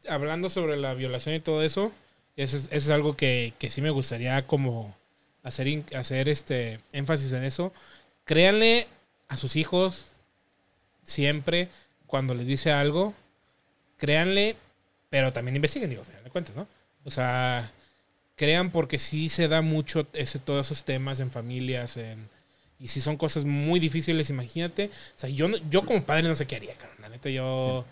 [0.08, 1.92] hablando sobre la violación y todo eso,
[2.36, 4.96] eso es, eso es algo que, que sí me gustaría como
[5.44, 7.72] hacer, hacer este énfasis en eso.
[8.24, 8.88] Créanle
[9.28, 10.16] a sus hijos
[11.04, 11.68] siempre
[12.08, 13.14] cuando les dice algo,
[13.98, 14.56] créanle,
[15.10, 16.66] pero también investiguen, digo, al final de cuentas, ¿no?
[17.04, 17.70] O sea,
[18.36, 22.28] crean porque sí se da mucho ese, todos esos temas en familias, en,
[22.78, 24.90] y si son cosas muy difíciles, imagínate.
[25.16, 26.98] O sea, yo, yo como padre no sé qué haría, cabrón.
[27.00, 27.84] La neta, yo,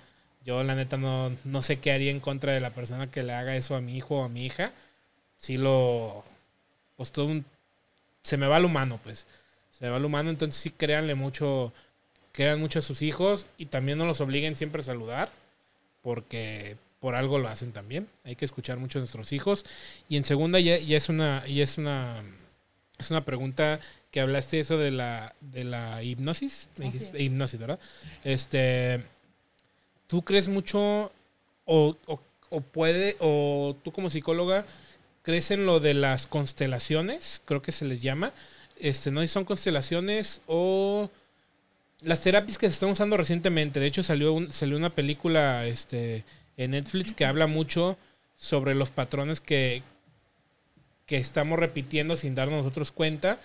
[0.44, 3.32] yo la neta no, no sé qué haría en contra de la persona que le
[3.32, 4.72] haga eso a mi hijo o a mi hija.
[5.38, 6.24] Si lo...
[6.96, 7.44] Pues todo un...
[8.22, 9.26] Se me va lo humano, pues.
[9.70, 11.72] Se me va lo humano, entonces sí créanle mucho...
[12.32, 15.30] Crean mucho a sus hijos y también no los obliguen siempre a saludar.
[16.02, 18.08] Porque por algo lo hacen también.
[18.24, 19.66] Hay que escuchar mucho a nuestros hijos.
[20.08, 21.44] Y en segunda ya, ya es una...
[21.46, 22.22] Ya es una
[22.98, 23.78] es una pregunta
[24.10, 26.70] que hablaste eso de la, de la hipnosis.
[26.78, 27.78] Me dijiste hipnosis, ¿verdad?
[28.22, 29.02] Este,
[30.06, 31.12] ¿Tú crees mucho
[31.66, 34.64] o, o, o puede, o tú como psicóloga,
[35.22, 37.42] crees en lo de las constelaciones?
[37.44, 38.32] Creo que se les llama.
[38.80, 39.22] Este, ¿no?
[39.22, 41.10] Y son constelaciones o
[42.00, 43.78] las terapias que se están usando recientemente.
[43.78, 46.24] De hecho, salió, un- salió una película este,
[46.56, 47.96] en Netflix que habla mucho
[48.36, 49.82] sobre los patrones que,
[51.06, 53.38] que estamos repitiendo sin darnos nosotros cuenta,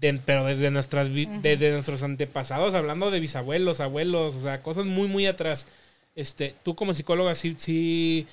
[0.00, 1.08] de- pero desde, nuestras,
[1.42, 5.66] desde nuestros antepasados, hablando de bisabuelos, abuelos, o sea, cosas muy, muy atrás.
[6.14, 8.26] Este, tú como psicóloga, sí, sí,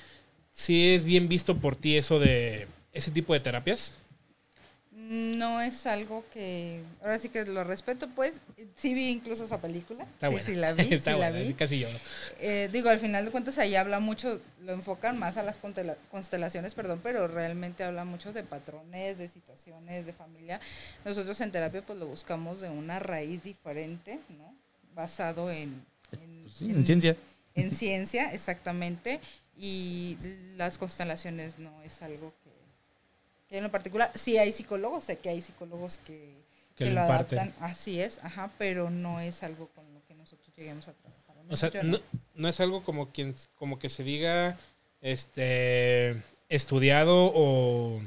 [0.51, 3.95] sí es bien visto por ti eso de ese tipo de terapias.
[5.09, 6.81] No es algo que.
[7.01, 8.41] Ahora sí que lo respeto, pues.
[8.75, 10.03] Sí vi incluso esa película.
[10.03, 10.45] Está sí, buena.
[10.47, 10.93] sí la vi.
[10.95, 11.53] Está sí la vi.
[11.53, 11.87] casi yo.
[12.39, 15.95] Eh, digo, al final de cuentas ahí habla mucho, lo enfocan más a las constela-
[16.11, 20.59] constelaciones, perdón, pero realmente habla mucho de patrones, de situaciones, de familia.
[21.05, 24.53] Nosotros en terapia pues lo buscamos de una raíz diferente, ¿no?
[24.93, 27.15] Basado en, en, Pues sí, en ciencia.
[27.55, 29.21] en ciencia, exactamente.
[29.55, 30.17] Y
[30.57, 32.46] las constelaciones no es algo que,
[33.49, 36.35] que en lo particular, sí hay psicólogos, sé que hay psicólogos que,
[36.75, 37.39] Que que lo imparten.
[37.39, 41.17] adaptan, así es, ajá, pero no es algo con lo que nosotros lleguemos a trabajar.
[41.49, 41.97] O sea, no,
[42.35, 44.57] no es algo como quien como que se diga
[45.01, 48.01] este estudiado o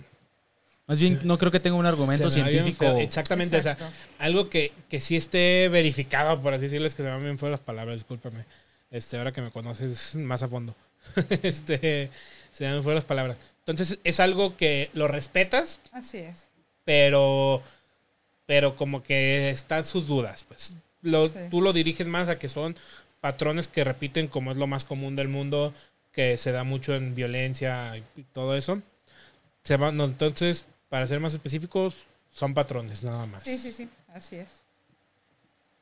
[0.87, 2.85] Más bien, Se- no creo que tenga un argumento científico.
[2.99, 3.77] Exactamente, o sea,
[4.19, 7.39] algo que, que sí esté verificado, por así decirlo, es que se me van bien
[7.39, 8.45] fueron las palabras, discúlpame.
[8.91, 10.75] Este, ahora que me conoces más a fondo.
[11.43, 12.11] este,
[12.51, 13.39] se me van fueron las palabras.
[13.61, 16.49] Entonces, es algo que lo respetas, Así es.
[16.85, 17.63] pero
[18.47, 20.75] pero como que están sus dudas, pues.
[21.03, 21.39] Lo, Sí.
[21.51, 22.77] Tú lo diriges más a que son
[23.21, 25.73] patrones que repiten como es lo más común del mundo,
[26.13, 28.83] que se da mucho en violencia y todo eso.
[29.63, 31.95] Se va- no, entonces, para ser más específicos,
[32.33, 33.43] son patrones, nada más.
[33.45, 34.49] Sí, sí, sí, así es.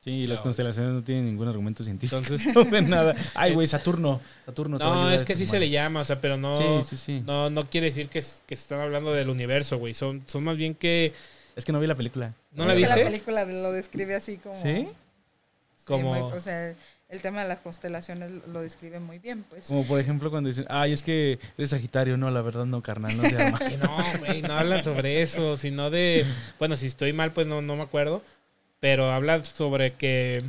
[0.01, 2.19] Sí, y las constelaciones no tienen ningún argumento científico.
[2.21, 3.15] Entonces, No de nada.
[3.33, 4.21] Ay, güey, Saturno.
[4.45, 4.77] Saturno.
[4.77, 7.23] no, es que sí se le llama, o sea, pero no, Sí, sí, sí.
[7.25, 9.93] no, no quiere decir que, es- que están hablando del universo, güey.
[9.93, 11.13] Son, son más bien que,
[11.57, 12.33] Es que no vi la película.
[12.53, 12.99] ¿no Es la que viste?
[12.99, 14.61] La película lo describe así como...
[14.61, 14.87] ¿Sí?
[15.85, 16.73] Como- muy- o sea,
[17.09, 19.65] el tema de las constelaciones lo describe muy bien, pues.
[19.65, 22.15] Como por ejemplo cuando dicen, ay, es que eres Sagitario.
[22.17, 23.57] No, la verdad no, carnal, no se llama.
[23.59, 26.25] Que no, güey, no hablan sobre eso, sino de,
[26.59, 28.21] bueno, si estoy mal, pues no, no me acuerdo,
[28.79, 30.43] pero habla sobre que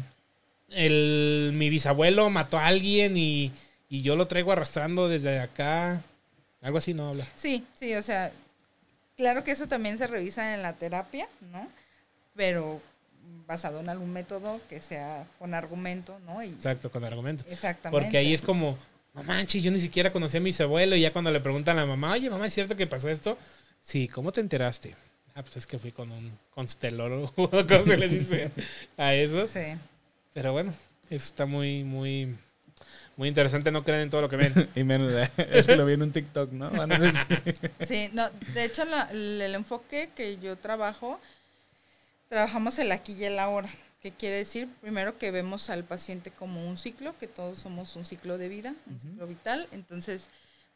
[0.70, 3.53] el, mi bisabuelo mató a alguien y,
[3.89, 6.03] y yo lo traigo arrastrando desde acá,
[6.62, 7.26] algo así no habla.
[7.35, 8.33] Sí, sí, o sea,
[9.16, 11.68] claro que eso también se revisa en la terapia, ¿no?
[12.35, 12.81] Pero
[13.47, 16.43] basado en algún método que sea con argumento, ¿no?
[16.43, 17.47] Y, Exacto, con argumentos.
[17.51, 18.01] exactamente.
[18.01, 18.78] Porque ahí es como,
[19.14, 21.81] no manches, yo ni siquiera conocí a mi bisabuelo y ya cuando le preguntan a
[21.83, 23.37] la mamá, oye, mamá, ¿es cierto que pasó esto?
[23.83, 24.95] Sí, ¿cómo te enteraste?
[25.41, 28.51] Ah, pues es que fui con un constelólogo, ¿cómo se le dice
[28.99, 29.49] a eso?
[29.49, 29.74] Sí.
[30.34, 30.74] Pero bueno,
[31.09, 32.36] eso está muy, muy,
[33.16, 33.70] muy interesante.
[33.72, 34.68] No crean en todo lo que ven.
[34.76, 36.68] y menos, es que lo vi en un TikTok, ¿no?
[36.70, 37.70] Van a decir.
[37.86, 41.18] Sí, no, de hecho la- el, el enfoque que yo trabajo,
[42.28, 43.70] trabajamos el aquí y el ahora.
[44.03, 44.68] ¿Qué quiere decir?
[44.82, 48.74] Primero que vemos al paciente como un ciclo, que todos somos un ciclo de vida,
[48.91, 49.68] un ciclo vital.
[49.72, 50.28] Entonces,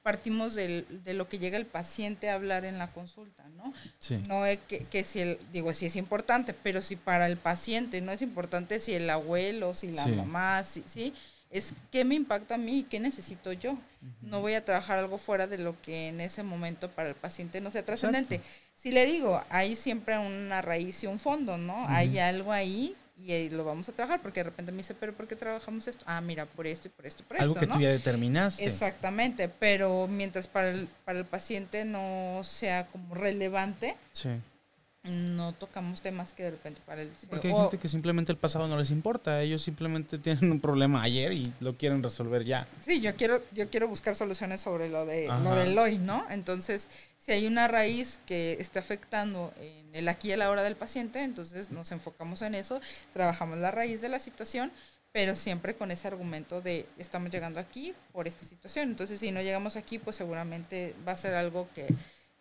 [0.05, 3.73] partimos del- de lo que llega el paciente a hablar en la consulta, ¿no?
[3.99, 4.23] Sí.
[4.29, 8.01] No es que, que si el, digo, sí es importante, pero si para el paciente
[8.03, 10.13] no es importante si el abuelo, si la Sí.
[10.13, 11.13] mamá, si, sí,
[11.51, 13.77] es qué me impacta a mí y qué necesito yo.
[14.23, 17.61] No voy a trabajar algo fuera de lo que en ese momento para el paciente
[17.61, 18.41] no sea trascendente.
[18.77, 21.89] Si le digo, hay siempre una raíz y un fondo, ¿no?
[21.89, 25.13] Hay algo ahí y ahí lo vamos a trabajar porque de repente me dice, pero
[25.15, 26.05] ¿por qué trabajamos esto?
[26.07, 27.75] Ah, mira, por esto y por esto y por Algo esto, que ¿no?
[27.75, 28.65] tú ya determinaste.
[28.67, 34.31] Exactamente, pero mientras para el, para el paciente no sea como relevante, Sí.
[35.05, 38.39] No tocamos temas que de repente para el Porque hay o- gente que simplemente el
[38.39, 39.43] pasado no les importa.
[39.43, 42.67] Ellos simplemente tienen un problema ayer y lo quieren resolver ya.
[42.81, 45.41] sí yo quiero yo quiero buscar soluciones sobre lo de Ajá.
[45.41, 46.89] lo del hoy no entonces
[47.19, 51.23] si hay una raíz que está afectando en el aquí y el ahora del paciente
[51.23, 52.81] entonces nos enfocamos en eso
[53.13, 54.73] trabajamos la raíz de la situación
[55.13, 59.41] pero siempre con ese argumento de estamos llegando aquí por esta situación entonces si no
[59.43, 61.87] llegamos aquí pues seguramente va a ser algo que,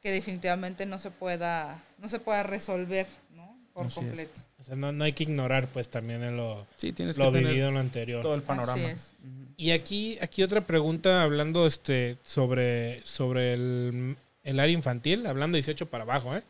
[0.03, 4.05] que definitivamente no se pueda no se pueda resolver no por Así es.
[4.05, 7.25] completo O sea, no, no hay que ignorar, pues, también en lo, Sí, tienes lo
[7.31, 8.21] que tener vivido en lo anterior.
[8.21, 8.73] todo el panorama.
[8.73, 9.13] Así es.
[9.23, 9.53] Ujú.
[9.57, 15.85] Y aquí, aquí otra pregunta hablando este, sobre, sobre el, el área infantil, hablando 18
[15.87, 16.43] para abajo, ¿eh?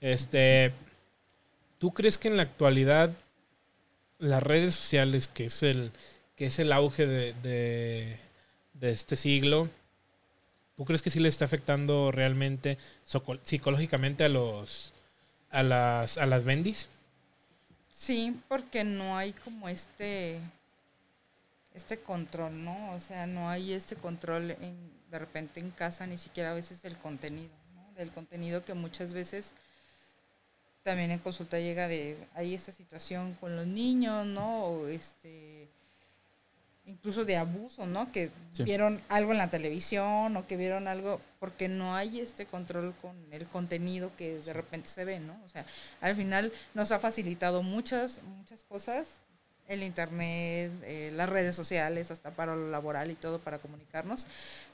[0.00, 0.72] Este,
[1.78, 3.12] ¿Tú crees que en la actualidad
[4.18, 5.90] las redes sociales, que es el,
[6.36, 8.16] que es el auge de, de,
[8.74, 9.68] de este siglo,
[10.76, 12.78] ¿tú crees que sí le está afectando realmente
[13.42, 14.92] psicológicamente a los
[15.50, 16.88] a las a las bendis?
[17.90, 20.40] Sí, porque no hay como este
[21.74, 22.92] este control, ¿no?
[22.92, 24.76] O sea, no hay este control en,
[25.10, 27.94] de repente en casa, ni siquiera a veces del contenido, ¿no?
[27.94, 29.54] Del contenido que muchas veces
[30.82, 34.64] también en consulta llega de, hay esta situación con los niños, ¿no?
[34.64, 35.68] O este,
[36.86, 38.10] incluso de abuso, ¿no?
[38.10, 38.64] Que Sí.
[38.64, 43.16] vieron algo en la televisión o que vieron algo, porque no hay este control con
[43.32, 45.40] el contenido que de repente se ve, ¿no?
[45.44, 45.64] O sea,
[46.00, 49.20] al final nos ha facilitado muchas, muchas cosas
[49.68, 54.26] el internet, eh, las redes sociales, hasta para lo laboral y todo para comunicarnos,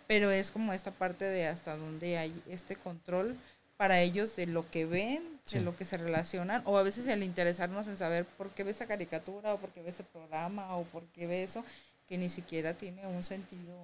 [0.07, 3.37] pero es como esta parte de hasta donde hay este control
[3.77, 7.23] para ellos de lo que ven, de lo que se relacionan, o a veces el
[7.23, 10.83] interesarnos en saber por qué ve esa caricatura, o por qué ve ese programa, o
[10.85, 11.65] por qué ve eso,
[12.09, 13.75] que ni siquiera tiene un sentido.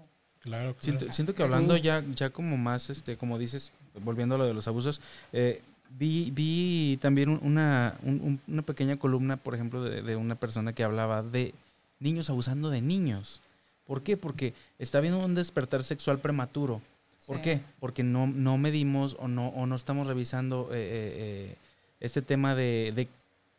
[0.41, 3.73] Claro, Siento, siento, que hablando ya, ya como más, este, como dices,
[4.03, 5.01] volviendo a lo de los abusos,
[5.33, 7.99] eh, vi, vi también una,
[8.47, 11.55] una pequeña columna, por ejemplo, de, de, una persona que hablaba de
[11.99, 13.41] niños abusando de niños.
[13.87, 14.17] ¿Por qué?
[14.17, 16.83] Porque está habiendo un despertar sexual prematuro.
[17.27, 17.61] ¿Por qué?
[17.81, 21.57] Porque no, no medimos o no, o no estamos revisando eh, eh,
[22.01, 23.09] este tema de, de,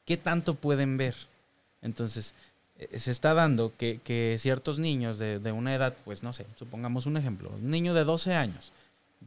[0.05, 1.15] qué tanto pueden ver.
[1.81, 2.35] Entonces,
[2.93, 7.05] se está dando que, que ciertos niños de, de, una edad, pues no sé, supongamos
[7.05, 8.71] un ejemplo, un niño de 12 años,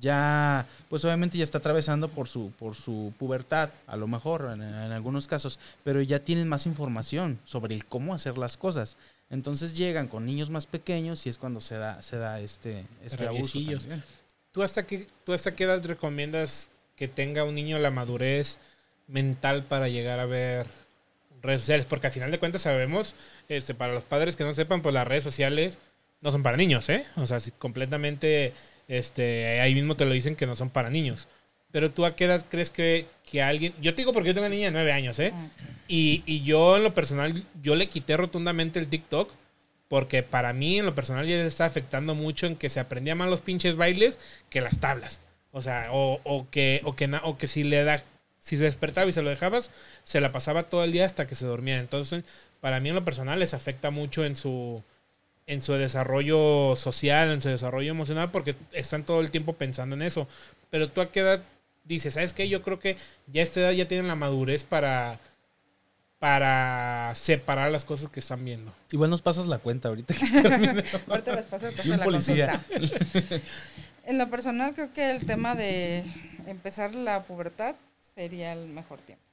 [0.01, 4.63] ya, pues obviamente ya está atravesando por su, por su pubertad, a lo mejor en,
[4.63, 8.97] en algunos casos, pero ya tienen más información sobre el cómo hacer las cosas.
[9.31, 13.27] Entonces llegan con niños más pequeños y es cuando se da, se da este, este
[13.27, 13.59] abuso.
[13.59, 14.03] También.
[14.53, 18.59] ¿Tú hasta, qué, ¿Tú hasta qué edad recomiendas que tenga un niño la madurez
[19.07, 20.67] mental para llegar a ver
[21.43, 21.87] redes sociales?
[21.87, 23.15] Porque al final de cuentas sabemos,
[23.49, 25.79] este, para los padres que no sepan, pues las redes sociales
[26.21, 27.05] no son para niños, ¿eh?
[27.17, 28.53] O sea, si completamente,
[28.89, 31.29] este, ahí mismo te lo dicen que no son para niños.
[31.71, 33.75] Pero tú a qué edad crees que, que alguien...
[33.81, 35.33] Yo te digo porque yo tengo una niña de nueve años, ¿eh?
[35.87, 39.31] Y, y yo en lo personal, yo le quité rotundamente el TikTok
[39.89, 43.15] porque para mí, en lo personal, ya le está afectando mucho en que se aprendía
[43.15, 44.19] más los pinches bailes
[44.51, 45.21] que las tablas.
[45.51, 48.05] O sea, o, o que, o, que, o que si le da,
[48.41, 49.71] si se despertaba y se lo dejabas,
[50.05, 51.79] se la pasaba todo el día hasta que se dormía.
[51.79, 52.25] Entonces,
[52.61, 54.83] para mí, en lo personal, les afecta mucho en su,
[55.47, 60.03] en su desarrollo social, en su desarrollo emocional, porque están todo el tiempo pensando en
[60.03, 60.29] eso.
[60.71, 61.43] Pero tú a qué edad
[61.85, 62.49] dices, ¿sabes qué?
[62.49, 65.19] Yo creo que ya a esta edad ya tienen la madurez para
[66.19, 68.75] para separar las cosas que están viendo.
[68.91, 70.15] Igual nos pasas la cuenta ahorita.
[71.09, 72.61] ahorita les paso, paso la policía.
[72.69, 73.37] consulta.
[74.05, 76.05] en lo personal creo que el tema de
[76.47, 77.77] empezar la pubertad
[78.19, 79.25] sería el mejor tiempo.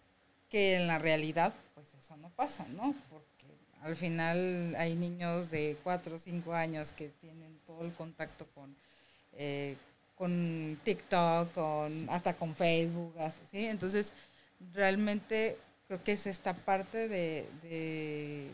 [0.47, 2.93] Que en la realidad, pues eso no pasa, ¿no?
[3.09, 3.47] Porque
[3.81, 8.75] al final hay niños de 4 o 5 años que tienen todo el contacto con,
[9.33, 9.75] eh,
[10.13, 13.15] con TikTok, con, hasta con Facebook,
[13.49, 13.65] ¿sí?
[13.65, 14.13] Entonces,
[14.71, 15.57] realmente
[15.87, 18.51] creo que es esta parte de, de,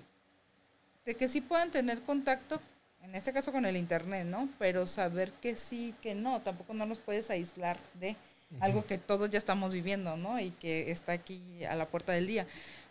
[1.05, 2.61] de, que sí puedan tener contacto,
[3.03, 4.47] en este caso con el Internet, ¿no?
[4.57, 8.15] Pero saber que sí, que no, tampoco no los puedes aislar de
[8.51, 8.63] uh -huh.
[8.63, 10.39] algo que todos ya estamos viviendo, ¿no?
[10.39, 12.47] Y que está aquí a la puerta del día.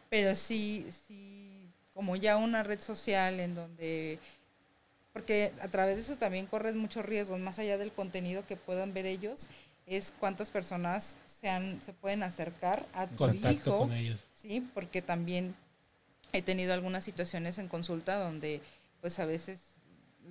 [0.09, 4.19] Pero sí, sí, como ya una red social en donde
[5.13, 8.95] porque a través de eso también corres muchos riesgos, más allá del contenido que puedan
[8.95, 9.49] ver ellos,
[9.87, 14.21] es cuántas personas se, han, se pueden acercar a tu Contacto hijo, con ellos.
[14.33, 15.55] sí, porque también
[16.33, 18.61] he tenido algunas situaciones en consulta donde
[19.01, 19.61] pues a veces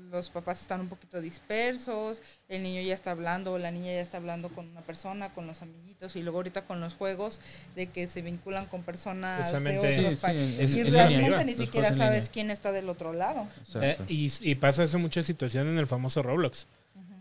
[0.09, 4.17] los papás están un poquito dispersos, el niño ya está hablando, la niña ya está
[4.17, 7.41] hablando con una persona, con los amiguitos, y luego ahorita con los juegos
[7.75, 10.71] de que se vinculan con personas de otros Sí, países.
[10.71, 11.43] sí, y es- es realmente línea.
[11.43, 12.31] ni siquiera sabes línea.
[12.31, 13.47] quién está del otro lado.
[13.81, 16.65] Eh, y, y pasa esa mucha situación en el famoso Roblox.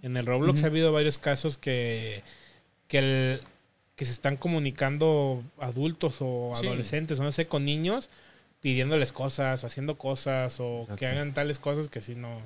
[0.03, 2.23] En el Roblox ha habido varios casos que,
[2.87, 3.41] que, el-
[3.97, 6.67] que se están comunicando adultos o Sí.
[6.67, 8.09] adolescentes, no sé, con niños,
[8.61, 10.97] pidiéndoles cosas, haciendo cosas o Exacto.
[10.97, 12.41] que hagan tales cosas que si no,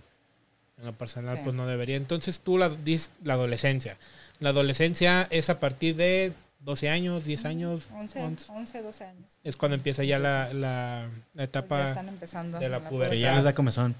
[0.83, 1.43] en lo personal, Sí.
[1.45, 1.97] pues no debería.
[1.97, 3.97] Entonces tú la, dices la adolescencia.
[4.41, 8.53] La adolescencia es a partir de 12 años, 10 años, 11, 11.
[8.53, 9.39] 11 12 años.
[9.43, 12.59] es cuando empieza ya la, la, la Pues ya etapa, están empezando.
[12.59, 13.14] de la en pubertad.
[13.14, 13.95] Ya les da comezón.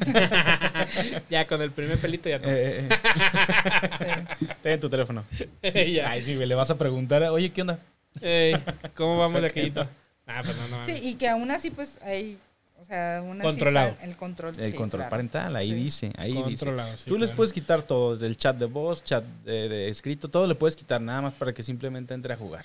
[1.30, 2.50] ya con el primer pelito ya todo.
[2.52, 4.24] Eh, eh, eh.
[4.38, 4.46] Sí.
[4.62, 5.24] Ten tu teléfono.
[5.62, 6.10] Ya.
[6.10, 7.78] Ay, sí, güey, le vas a preguntar, oye, ¿qué onda?
[8.20, 8.56] Ey,
[8.96, 9.86] ¿Cómo vamos de aquellito?
[10.26, 10.84] Ah, pues no, no.
[10.84, 12.38] Sí, y que aún así, pues hay.
[12.80, 13.96] O sea, así Controlado.
[14.02, 14.52] el control.
[14.58, 15.10] El sí, control claro.
[15.10, 15.74] parental, ahí Sí.
[15.74, 16.66] dice, ahí dice.
[16.96, 20.46] Sí, Tú les puedes quitar todo, del chat de voz, chat de, de escrito, todo
[20.46, 22.64] le puedes quitar, nada más para que simplemente entre a jugar.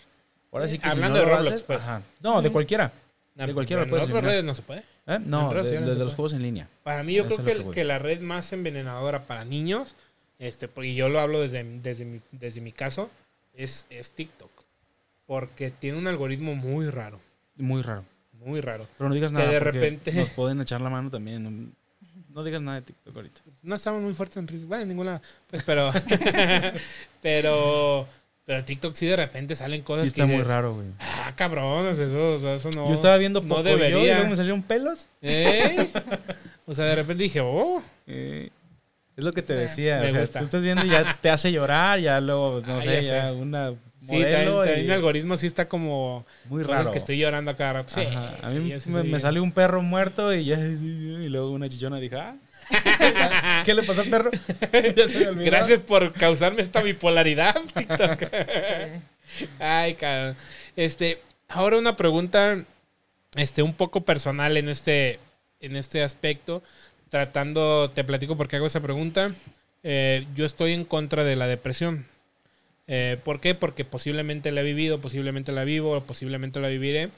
[0.51, 1.83] Ahora sí que si Hablando no de lo Roblox, haces, pues.
[1.83, 2.01] ajá.
[2.21, 2.93] No, de cualquiera.
[3.35, 4.83] No, de cualquiera en lo puedes otras redes no se puede.
[5.07, 5.19] ¿Eh?
[5.19, 6.69] No, de, no los juegos en línea.
[6.83, 9.95] Para mí, yo Eso creo que, que la red más envenenadora para niños,
[10.39, 13.09] este, porque yo lo hablo desde, desde, mi, desde mi caso,
[13.53, 14.49] es, es TikTok.
[15.25, 17.19] Porque tiene un algoritmo muy raro.
[17.57, 18.05] Muy raro.
[18.43, 18.85] Muy raro.
[18.97, 19.49] Pero no digas Que nada.
[19.51, 21.43] de porque repente- Nos pueden echar la mano también.
[21.43, 21.71] No,
[22.29, 23.41] no digas nada de TikTok ahorita.
[23.63, 24.67] No estamos muy fuertes en ritmo.
[24.67, 25.21] Bueno, en ninguna.
[25.49, 25.91] Pues, pero.
[27.21, 28.07] pero.
[28.45, 30.21] Pero TikTok sí de repente salen cosas Sí, que.
[30.21, 30.87] está muy dices, raro, güey.
[30.99, 32.87] Ah, cabrón, eso, o sea, eso no.
[32.89, 33.97] Yo estaba viendo no poco debería.
[33.99, 35.07] y luego me salieron pelos.
[35.23, 35.89] ¿Eh?
[36.67, 37.81] O sea, de repente dije, oh.
[38.05, 38.51] Eh,
[39.17, 39.99] es lo que te decía.
[40.01, 40.39] Me o sea, gusta.
[40.39, 43.23] tú estás viendo y ya te hace llorar, ya luego, no Ah, sé, ya ya
[43.23, 43.31] sé.
[43.31, 43.73] una
[44.05, 46.25] Sí, también, modelo también y- mi algoritmo sí está como...
[46.49, 46.91] Muy raro.
[46.91, 47.93] que estoy llorando a cada rato.
[47.93, 48.01] Sí,
[48.43, 51.99] A mí sí me, me salió un perro muerto y ya, y luego una chichona
[51.99, 52.35] dije, ah,
[53.65, 54.31] ¿qué le pasó al perro?
[54.95, 55.45] ya se me olvidó.
[55.45, 58.19] Gracias por causarme esta bipolaridad, TikTok.
[58.19, 59.45] Sí.
[59.59, 60.35] Ay, cabrón.
[60.75, 62.63] Este, ahora una pregunta,
[63.35, 65.19] este, un poco personal en este,
[65.61, 66.61] en este aspecto.
[67.09, 69.31] Tratando, te platico por qué hago esa pregunta.
[69.83, 72.05] Eh, yo estoy en contra de la depresión.
[72.87, 73.55] Eh, ¿Por qué?
[73.55, 77.09] Porque posiblemente la he vivido, posiblemente la vivo, posiblemente la viviré.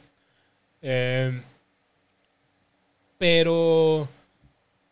[0.82, 1.42] Eh,
[3.18, 4.08] pero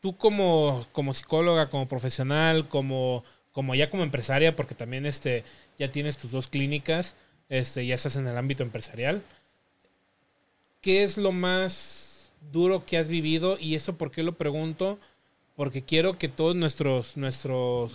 [0.01, 5.43] tú como, como psicóloga, como profesional, como, como ya como empresaria, porque también este,
[5.77, 7.15] ya tienes tus dos clínicas,
[7.49, 9.23] este, ya estás en el ámbito empresarial.
[10.81, 13.57] ¿Qué es lo más duro que has vivido?
[13.59, 14.99] Y eso, ¿por qué lo pregunto?
[15.55, 17.93] Porque quiero que todos nuestros, nuestros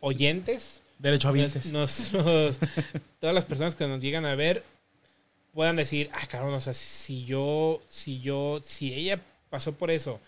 [0.00, 2.58] oyentes, Derecho a nuestros,
[3.20, 4.62] todas las personas que nos llegan a ver,
[5.52, 9.20] puedan decir, ah, cabrón, o sea, si yo, si yo, si ella
[9.50, 10.20] pasó por eso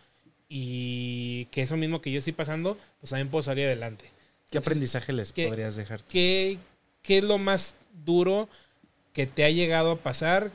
[0.48, 4.04] y que eso mismo que yo estoy pasando, pues también puedo salir adelante.
[4.50, 6.02] ¿Qué Entonces, aprendizaje les ¿qué- podrías dejar?
[6.04, 6.58] ¿qué,
[7.02, 8.48] qué es lo más duro
[9.12, 10.50] que te ha llegado a pasar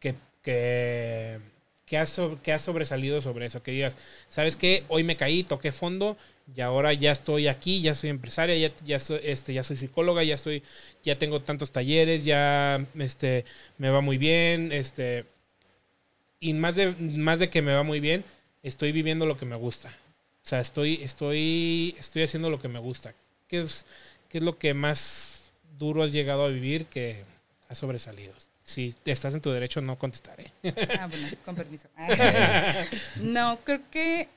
[0.00, 1.38] que, que,
[1.86, 3.62] que, has, so- que has sobresalido sobre eso?
[3.62, 3.96] Que digas,
[4.28, 4.84] ¿sabes qué?
[4.88, 6.16] Hoy me caí, toqué fondo
[6.54, 10.22] y ahora ya estoy aquí, ya soy empresaria, ya, ya, soy, este, ya soy psicóloga,
[10.22, 10.62] ya, soy,
[11.02, 13.44] ya tengo tantos talleres, ya este,
[13.78, 14.70] me va muy bien.
[14.72, 15.24] Este,
[16.38, 18.24] y más de, más de que me va muy bien,
[18.62, 19.88] estoy viviendo lo que me gusta.
[20.44, 23.14] O sea, estoy, estoy, estoy haciendo lo que me gusta.
[23.48, 23.84] ¿Qué es,
[24.28, 27.24] qué es lo que más duro has llegado a vivir que
[27.68, 28.32] has sobresalido?
[28.62, 30.44] Si estás en tu derecho, no contestaré.
[30.98, 31.88] Ah, bueno, con permiso.
[31.96, 32.84] Ah,
[33.20, 34.28] No, creo que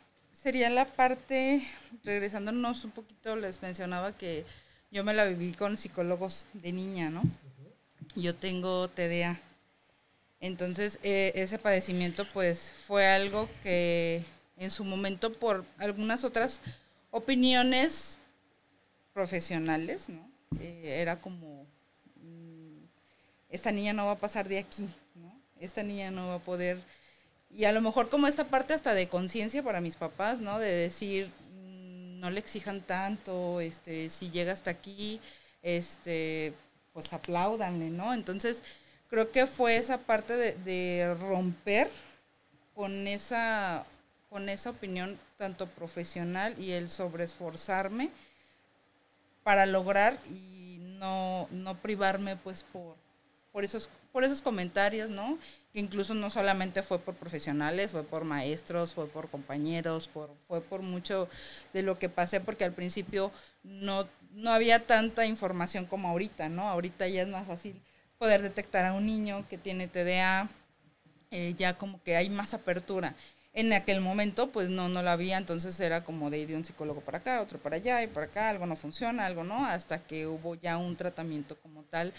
[0.42, 1.62] sería la parte,
[2.04, 4.46] regresándonos un poquito, les mencionaba que
[4.92, 7.22] yo me la viví con psicólogos de niña, ¿no?
[8.16, 9.40] Yo tengo TDA.
[10.40, 14.24] Entonces, eh, ese padecimiento, pues, fue algo que
[14.58, 16.62] en su momento, por algunas otras
[17.12, 18.18] opiniones
[19.14, 20.30] profesionales, ¿no?
[20.62, 21.66] Eh, era como,
[22.24, 22.86] mm,
[23.50, 25.34] esta niña no va a pasar de aquí, ¿no?
[25.60, 26.82] Esta niña no va a poder...
[27.52, 30.60] Y a lo mejor como esta parte hasta de conciencia para mis papás, ¿no?
[30.60, 35.20] De decir, mm, no le exijan tanto, este, si llega hasta aquí,
[35.64, 36.54] este,
[36.94, 38.14] pues apláudanle, ¿no?
[38.14, 38.64] Entonces,
[39.10, 41.90] creo que fue esa parte de, de romper
[42.76, 43.86] con esa,
[44.30, 48.10] con esa opinión tanto profesional y el sobreesforzarme
[49.44, 52.96] para lograr y no, no privarme pues por,
[53.52, 55.38] por esos por esos comentarios, ¿no?
[55.74, 60.10] Que incluso no solamente fue por profesionales, fue por maestros, fue por compañeros,
[60.48, 61.28] fue por mucho
[61.74, 63.32] de lo que pasé, porque al principio
[63.64, 66.64] no, no había tanta información como ahorita, ¿no?
[66.64, 67.76] Ahorita ya es más fácil
[68.18, 70.50] poder detectar a un niño que tiene TDA,
[71.32, 73.16] eh, ya como que hay más apertura.
[73.54, 76.66] En aquel momento, pues no, no la había, entonces era como de ir de un
[76.66, 80.04] psicólogo para acá, otro para allá y para acá, algo no funciona, algo no, hasta
[80.04, 82.14] que hubo ya un tratamiento como tal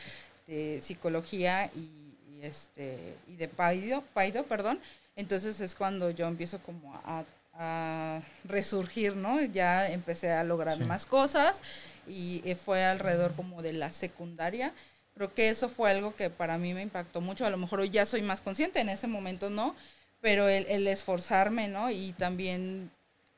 [0.51, 4.79] de psicología y, y este y de paido, paido, perdón.
[5.17, 7.25] Entonces es cuando yo empiezo como a,
[7.55, 9.41] a resurgir, ¿no?
[9.43, 10.85] Ya empecé a lograr Sí.
[10.85, 11.63] más cosas
[12.07, 14.73] y eh, fue alrededor como de la secundaria.
[15.15, 17.45] Creo que eso fue algo que para mí me impactó mucho.
[17.47, 19.75] A lo mejor hoy ya soy más consciente, en ese momento no,
[20.21, 21.91] pero el, el esforzarme, ¿no?
[21.91, 22.91] Y también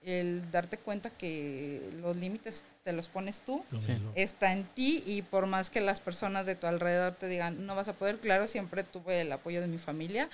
[0.05, 3.97] el darte cuenta que los límites te los pones tú, Sí.
[4.15, 7.75] está en ti y por más que las personas de tu alrededor te digan no
[7.75, 10.29] vas a poder, claro, siempre tuve el apoyo de mi familia,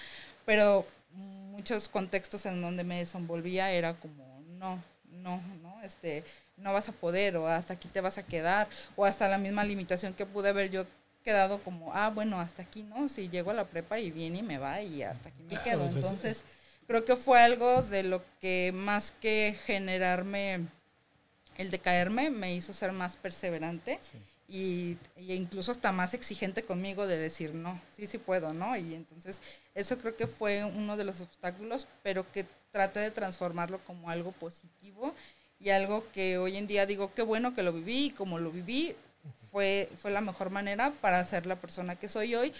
[0.47, 4.25] pero muchos contextos en donde me desenvolvía era como
[4.59, 6.25] no, no, no, este,
[6.57, 9.64] no vas a poder o hasta aquí te vas a quedar o hasta la misma
[9.64, 10.87] limitación que pude haber yo
[11.25, 14.43] quedado como, ah, bueno, hasta aquí no, si llego a la prepa y viene y
[14.43, 15.85] me va y hasta aquí me Claro, quedo.
[15.87, 16.45] es- Entonces,
[16.89, 20.66] creo que fue algo de lo que más que generarme
[21.57, 24.01] el de caerme me hizo ser más perseverante
[24.49, 28.74] y, y incluso hasta más exigente conmigo de decir no, sí, sí puedo, ¿no?
[28.76, 29.43] Y entonces
[29.74, 34.32] eso creo que fue uno de los obstáculos, pero que traté de transformarlo como algo
[34.32, 35.14] positivo
[35.61, 38.51] y algo que hoy en día digo, qué bueno que lo viví y como lo
[38.51, 38.97] viví
[39.51, 42.53] fue, fue la mejor manera para ser la persona que soy hoy.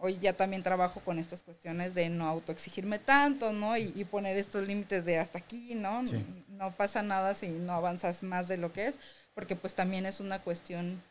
[0.00, 3.76] Hoy ya también trabajo con estas cuestiones de no autoexigirme tanto, ¿no?
[3.76, 6.06] Y, y poner estos límites de hasta aquí, ¿no?
[6.06, 6.24] Sí.
[6.50, 8.98] No pasa nada si no avanzas más de lo que es,
[9.34, 11.02] porque pues también es una cuestión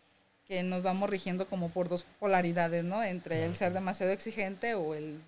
[0.48, 3.04] que nos vamos rigiendo como por dos polaridades, ¿no?
[3.04, 5.22] Entre el ser demasiado exigente o el...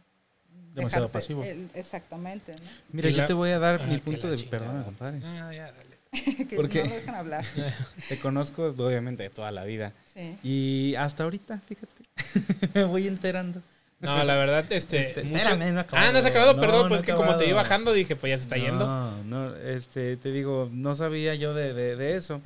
[0.74, 1.44] Demasiado dejarte- pasivo.
[1.44, 2.70] el- exactamente, ¿no?
[2.94, 4.38] Mira, yo te voy a dar Ah, mi punto de...
[4.38, 4.60] chingada.
[4.66, 5.20] Perdona, compadre.
[5.26, 5.89] Ah, ya, dale.
[6.50, 7.46] que Porque- no lo dejan hablar.
[8.10, 9.94] Te conozco, obviamente, de toda la vida.
[10.14, 10.38] Sí.
[10.44, 12.04] Y hasta ahorita, fíjate,
[12.74, 13.62] me voy enterando.
[14.02, 15.10] No, la verdad, este.
[15.10, 16.08] Este, mucho- espérame, no ha acabado.
[16.10, 18.16] ah, no se ha acabado, No, perdón, no pues que como te iba bajando, dije,
[18.16, 18.86] pues ya se está yendo.
[18.88, 22.42] No, no, este, te digo, no sabía yo de, de- de eso.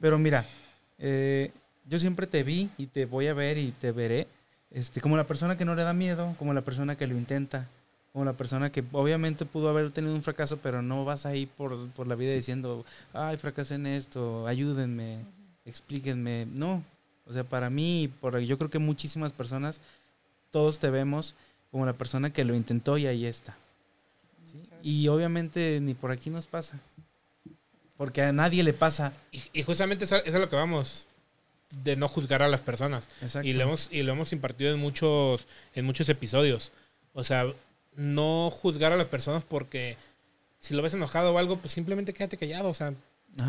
[0.00, 0.44] Pero mira,
[0.98, 1.50] eh,
[1.86, 4.26] yo siempre te vi y te voy a ver y te veré
[4.70, 7.66] este, como la persona que no le da miedo, como la persona que lo intenta,
[8.18, 11.88] como la persona que obviamente pudo haber tenido un fracaso, pero no vas ahí por,
[11.90, 15.20] por la vida diciendo, ay, fracasé en esto, ayúdenme,
[15.64, 16.46] explíquenme.
[16.46, 16.82] No,
[17.28, 19.80] o sea, para mí, por, yo creo que muchísimas personas,
[20.50, 21.36] todos te vemos
[21.70, 23.56] como la persona que lo intentó y ahí está.
[24.50, 24.68] ¿sí?
[24.82, 26.80] Y obviamente ni por aquí nos pasa.
[27.96, 29.12] Porque a nadie le pasa.
[29.30, 31.06] Y, y justamente eso, eso es lo que vamos,
[31.84, 33.08] de no juzgar a las personas.
[33.22, 33.46] Exacto.
[33.46, 35.46] Y lo hemos, y lo hemos impartido en muchos,
[35.76, 36.72] en muchos episodios.
[37.14, 37.46] O sea,
[37.96, 39.96] no juzgar a las personas porque
[40.60, 42.68] si lo ves enojado o algo, pues simplemente quédate callado.
[42.68, 42.92] O sea,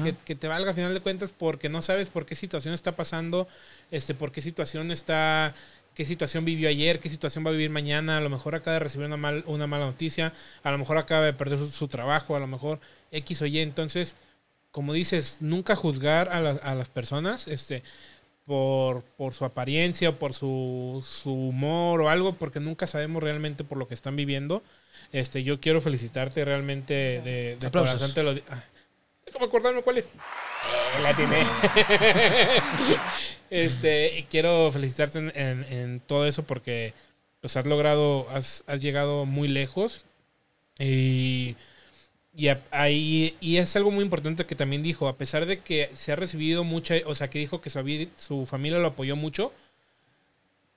[0.03, 2.95] que, que te valga a final de cuentas porque no sabes por qué situación está
[2.95, 3.47] pasando,
[3.89, 5.55] este, por qué situación está,
[5.95, 8.81] qué situación vivió ayer, qué situación va a vivir mañana, a lo mejor acaba de
[8.81, 10.31] recibir una, mal, una mala noticia,
[10.61, 12.79] a lo mejor acaba de perder su, su trabajo, a lo mejor
[13.11, 14.15] X o Y, entonces,
[14.71, 17.81] como dices, nunca juzgar a, la- a las personas, este,
[18.49, 23.77] por, por su apariencia, por su, su humor o algo, porque nunca sabemos realmente por
[23.77, 24.63] lo que están viviendo.
[25.11, 28.11] Este, yo quiero felicitarte realmente de, de corazón.
[28.13, 28.63] Te lo, ah,
[29.25, 30.05] déjame acordarme cuál es.
[30.05, 31.45] Eh, la atiné.
[33.51, 36.93] este, quiero felicitarte en, en- en todo eso porque
[37.41, 40.05] pues has logrado, has, has llegado muy lejos.
[40.79, 41.55] Y,
[42.39, 46.13] y, ahí, y es algo muy importante que también dijo, a pesar de que se
[46.13, 49.51] ha recibido mucha, o sea, que dijo que su, su familia lo apoyó mucho,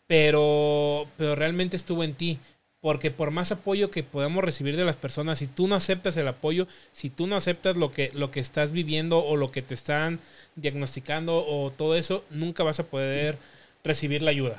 [0.09, 2.41] pero, pero realmente estuvo en ti.
[2.81, 6.27] Porque por más apoyo que podamos recibir de las personas, si tú no aceptas el
[6.27, 9.75] apoyo, si tú no aceptas lo que, lo que estás viviendo o lo que te
[9.75, 10.19] están
[10.57, 13.39] diagnosticando o todo eso, nunca vas a poder
[13.85, 14.59] recibir la ayuda.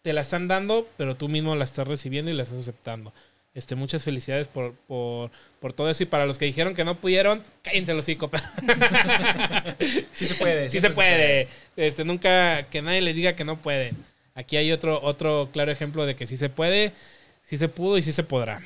[0.00, 3.12] Te la están dando, pero tú mismo la estás recibiendo y la estás aceptando.
[3.58, 6.04] Este, muchas felicidades por, por, por todo eso.
[6.04, 8.30] Y para los que dijeron que no pudieron, cállense los hocico.
[10.14, 10.70] Sí se puede.
[10.70, 11.48] sí se puede.
[11.76, 13.96] Este, nunca que nadie les diga que no pueden.
[14.36, 16.92] Aquí hay otro, otro claro ejemplo de que sí se puede,
[17.42, 18.60] sí se pudo y sí se podrá.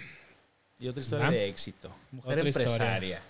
[0.78, 1.90] Y otra historia de éxito.
[2.11, 2.70] Mujer Otra historia.
[2.72, 3.22] empresaria.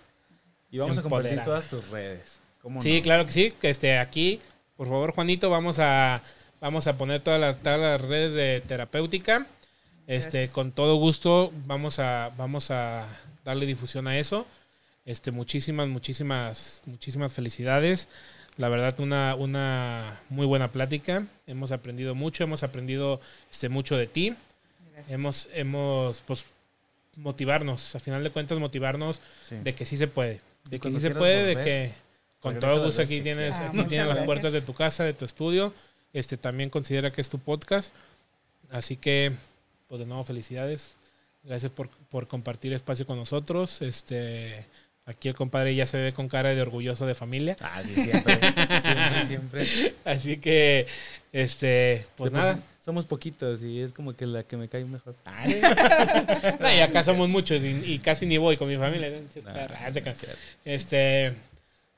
[0.72, 2.40] Y vamos a compartir todas tus redes.
[2.60, 3.02] ¿Cómo Sí, no?
[3.02, 3.52] claro que sí.
[3.60, 4.40] Que este, aquí,
[4.76, 6.22] por favor, Juanito, vamos a,
[6.60, 9.46] vamos a poner todas las, todas las redes de terapéutica.
[10.12, 10.50] Este, Gracias.
[10.52, 13.06] con todo gusto vamos a, vamos a
[13.44, 14.46] darle difusión a eso.
[15.04, 18.08] Este, muchísimas, muchísimas, muchísimas felicidades.
[18.58, 21.26] La verdad, una, una muy buena plática.
[21.46, 24.36] Hemos aprendido mucho, hemos aprendido este, mucho de ti.
[24.92, 25.10] Gracias.
[25.12, 26.44] Hemos, hemos, pues,
[27.16, 29.56] motivarnos, a final de cuentas, motivarnos Sí.
[29.56, 30.40] de que sí se puede.
[30.68, 31.92] De que sí se puede, de que
[32.40, 33.54] con todo gusto aquí tienes.
[33.56, 34.26] Ah, aquí tienes las gracias.
[34.26, 35.72] puertas de tu casa, de tu estudio.
[36.12, 37.92] Este también considera que es tu podcast.
[38.70, 39.32] Así que,
[39.93, 40.95] pues de nuevo, felicidades.
[41.43, 43.82] Gracias por, por compartir espacio con nosotros.
[43.82, 44.64] Este,
[45.05, 47.59] aquí el compadre ya se ve con cara de orgulloso de familia.
[47.61, 48.40] Ah, sí, siempre.
[48.80, 49.95] siempre, siempre.
[50.07, 50.86] Así que,
[51.30, 52.59] este, pues nada.
[52.82, 55.14] Somos poquitos y es como que la que me cae mejor.
[56.61, 59.11] No, y acá somos muchos y, y casi ni voy con mi familia.
[59.11, 59.18] ¿no?
[59.47, 59.90] Ah.
[60.64, 61.34] Este,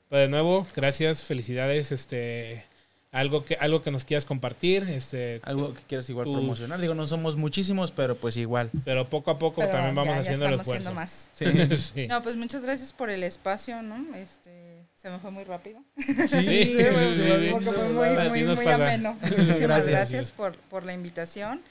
[0.09, 1.93] pues de nuevo, gracias, felicidades.
[1.93, 2.65] Este,
[3.15, 6.79] algo que, algo que nos quieras compartir, este, Algo que quieras igual Tus- promocionar.
[6.81, 8.69] Digo, no somos muchísimos, pero pues igual.
[8.83, 10.93] pero poco a poco Pero también vamos ya- ya haciendo el esfuerzo.
[10.93, 11.29] más.
[11.37, 11.45] Sí.
[11.77, 12.07] Sí.
[12.07, 14.15] No, pues muchas gracias por el espacio, ¿no?
[14.15, 15.81] Este, se me fue muy rápido.
[15.97, 17.49] Sí, sí, sí, sí.
[17.51, 19.13] Como que fue muy, muy, ameno.
[19.21, 19.87] Muchísimas Gracias.
[19.87, 21.61] gracias, por, por la invitación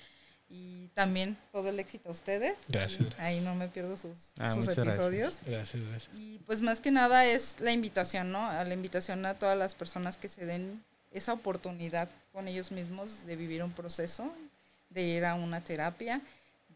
[0.49, 2.55] y también todo el éxito a ustedes.
[2.69, 3.21] Gracias, Y gracias.
[3.21, 4.95] Ahí no me pierdo sus, Ah, sus muchas gracias.
[4.97, 5.39] episodios.
[5.47, 6.11] Gracias, gracias.
[6.17, 8.49] Y pues más que nada es la invitación, ¿no?
[8.49, 10.83] A la invitación a todas las personas que se den
[11.15, 14.31] esa oportunidad con ellos mismos de vivir un proceso,
[14.91, 16.21] de ir a una terapia,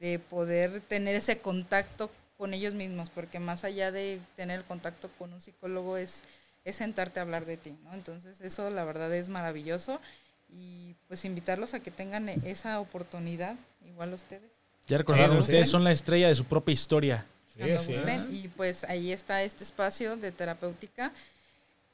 [0.01, 5.11] de poder tener ese contacto con ellos mismos, porque más allá de tener el contacto
[5.19, 6.23] con un psicólogo es,
[6.65, 7.93] es sentarte a hablar de ti, ¿no?
[7.95, 10.01] Entonces eso la verdad es maravilloso
[10.49, 13.57] y pues invitarlos a que tengan esa oportunidad,
[13.87, 14.51] igual ustedes.
[14.87, 15.73] Ya recordaron, Sí, ustedes sí.
[15.73, 17.27] son la estrella de su propia historia.
[17.53, 17.87] Sí, es.
[17.89, 18.35] gusten.
[18.35, 21.13] Y pues ahí está este espacio de terapéutica,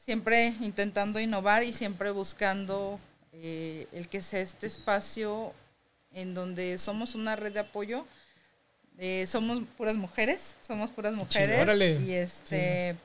[0.05, 3.01] siempre intentando innovar y siempre buscando
[3.33, 5.55] eh, el que sea este espacio
[6.13, 8.07] en donde somos una red de apoyo.
[8.99, 12.97] eh, somos puras mujeres, somos puras mujeres y este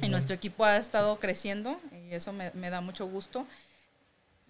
[0.00, 3.46] y nuestro equipo ha estado creciendo y eso me, me da mucho gusto.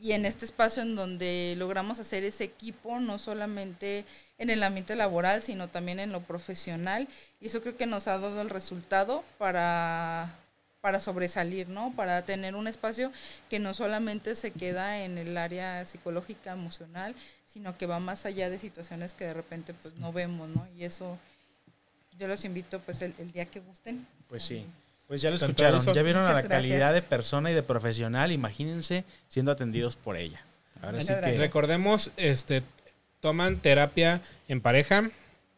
[0.00, 4.04] Y en este espacio en donde logramos hacer ese equipo, no solamente
[4.38, 7.08] en el ambiente laboral, sino también en lo profesional.
[7.40, 10.41] Y eso creo que nos ha dado el resultado para
[10.82, 11.94] para sobresalir, ¿no?
[11.94, 13.10] Para tener un espacio
[13.48, 17.14] que no solamente se queda en el área psicológica, emocional,
[17.46, 20.66] sino que va más allá de situaciones que de repente pues no vemos, ¿no?
[20.76, 21.16] Y eso
[22.18, 24.06] yo los invito pues el, el día que gusten.
[24.28, 24.66] Pues sí.
[25.06, 29.04] Pues ya lo escucharon, ya vieron a la calidad de persona y de profesional, imagínense
[29.28, 30.40] siendo atendidos por ella.
[30.80, 31.36] Ahora sí que.
[31.36, 32.62] Recordemos, este,
[33.20, 35.10] toman terapia en pareja,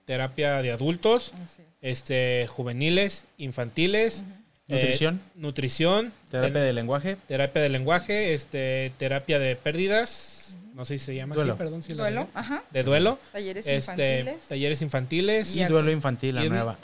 [0.05, 1.61] terapia de adultos, es.
[1.81, 4.25] este, juveniles, infantiles,
[4.69, 10.99] nutrición, nutrición, terapia eh, de lenguaje, terapia de lenguaje, este, terapia de pérdidas, no sé
[10.99, 11.53] si se llama Duelo.
[11.53, 12.63] así, perdón si lo Duelo, ajá.
[12.71, 14.49] de duelo, Talleres este, infantiles.
[14.49, 16.77] talleres infantiles y Y duelo infantil, la nueva.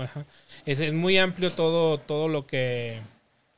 [0.00, 0.24] Ajá.
[0.64, 2.98] Es, es muy amplio todo, todo lo que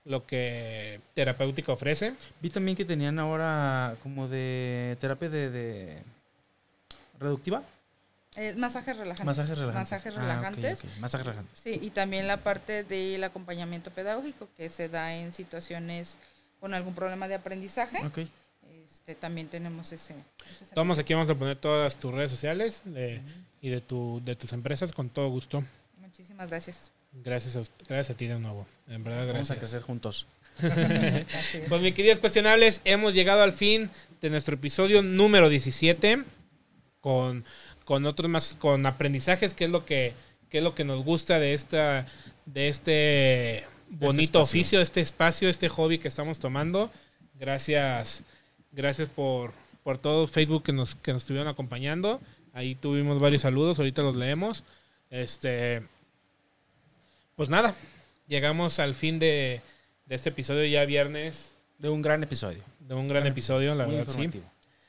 [0.05, 2.15] lo que terapéutica ofrece.
[2.41, 6.03] Vi también que tenían ahora como de terapia de, de
[7.21, 7.63] reductiva.
[8.39, 9.27] Eh, masajes relajantes.
[9.27, 9.91] Masajes relajantes.
[9.91, 10.85] Masajes Ah, relajantes.
[11.01, 11.61] Masajes relajantes.
[11.61, 16.19] Sí, y también la parte del acompañamiento pedagógico que se da en situaciones
[16.61, 17.99] con algún problema de aprendizaje.
[18.07, 18.19] Ok.
[18.91, 20.15] Este, también tenemos ese.
[20.63, 23.21] ese Tomás, aquí vamos a poner todas tus redes sociales de-
[23.61, 25.63] y de, tu, de tus empresas con todo gusto.
[25.99, 26.91] Muchísimas gracias.
[27.13, 28.67] Gracias a, usted- gracias a ti de nuevo.
[28.87, 29.59] En verdad, Vamos a gracias.
[29.59, 30.27] crecer juntos.
[31.69, 33.91] Pues mis queridos cuestionables, hemos llegado al fin
[34.21, 36.25] de nuestro episodio número 17
[37.01, 37.45] con,
[37.89, 40.13] con otros más, con aprendizajes, que es lo que,
[40.51, 42.05] que es lo que nos gusta de esta,
[42.45, 44.43] de este bonito espacio.
[44.43, 46.91] oficio, este espacio, este hobby que estamos tomando.
[47.41, 48.25] Gracias,
[48.73, 49.55] gracias por,
[49.85, 52.21] por todo Facebook que nos, que nos estuvieron acompañando.
[52.53, 54.65] Ahí tuvimos varios saludos, ahorita los leemos.
[55.09, 55.83] Este,
[57.37, 57.75] pues nada,
[58.27, 59.63] llegamos al fin de,
[60.05, 62.63] de este episodio ya viernes De un gran episodio.
[62.81, 64.29] de un gran episodio, la verdad, sí.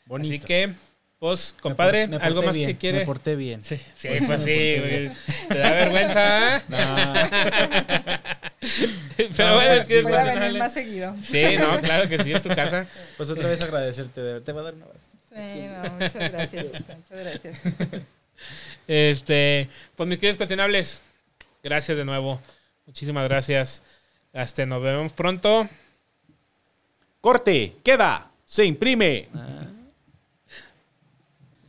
[0.05, 0.35] Bonito.
[0.35, 0.73] Así que,
[1.19, 2.99] pues, Me compadre, por- me ¿algo más bien, que quiere?
[2.99, 3.61] Me porté bien.
[3.63, 5.11] Sí, sí, fue así, güey.
[5.49, 6.57] ¿Te da vergüenza?
[6.57, 6.61] eh?
[9.17, 11.15] Pero No, bueno, es que es Voy a venir más seguido.
[11.23, 12.87] Sí, no, claro que sí, es tu casa.
[13.17, 14.21] Pues otra vez agradecerte.
[14.21, 14.95] de- Te voy a dar una vez.
[15.29, 16.65] Sí, no, muchas gracias.
[16.73, 17.59] Muchas gracias.
[18.87, 21.01] Este, pues mis queridos cuestionables,
[21.63, 22.41] gracias de nuevo.
[22.85, 23.83] Muchísimas gracias.
[24.33, 25.67] Hasta nos vemos pronto.
[27.21, 29.27] Corte, queda, se imprime.
[29.35, 29.65] Ah.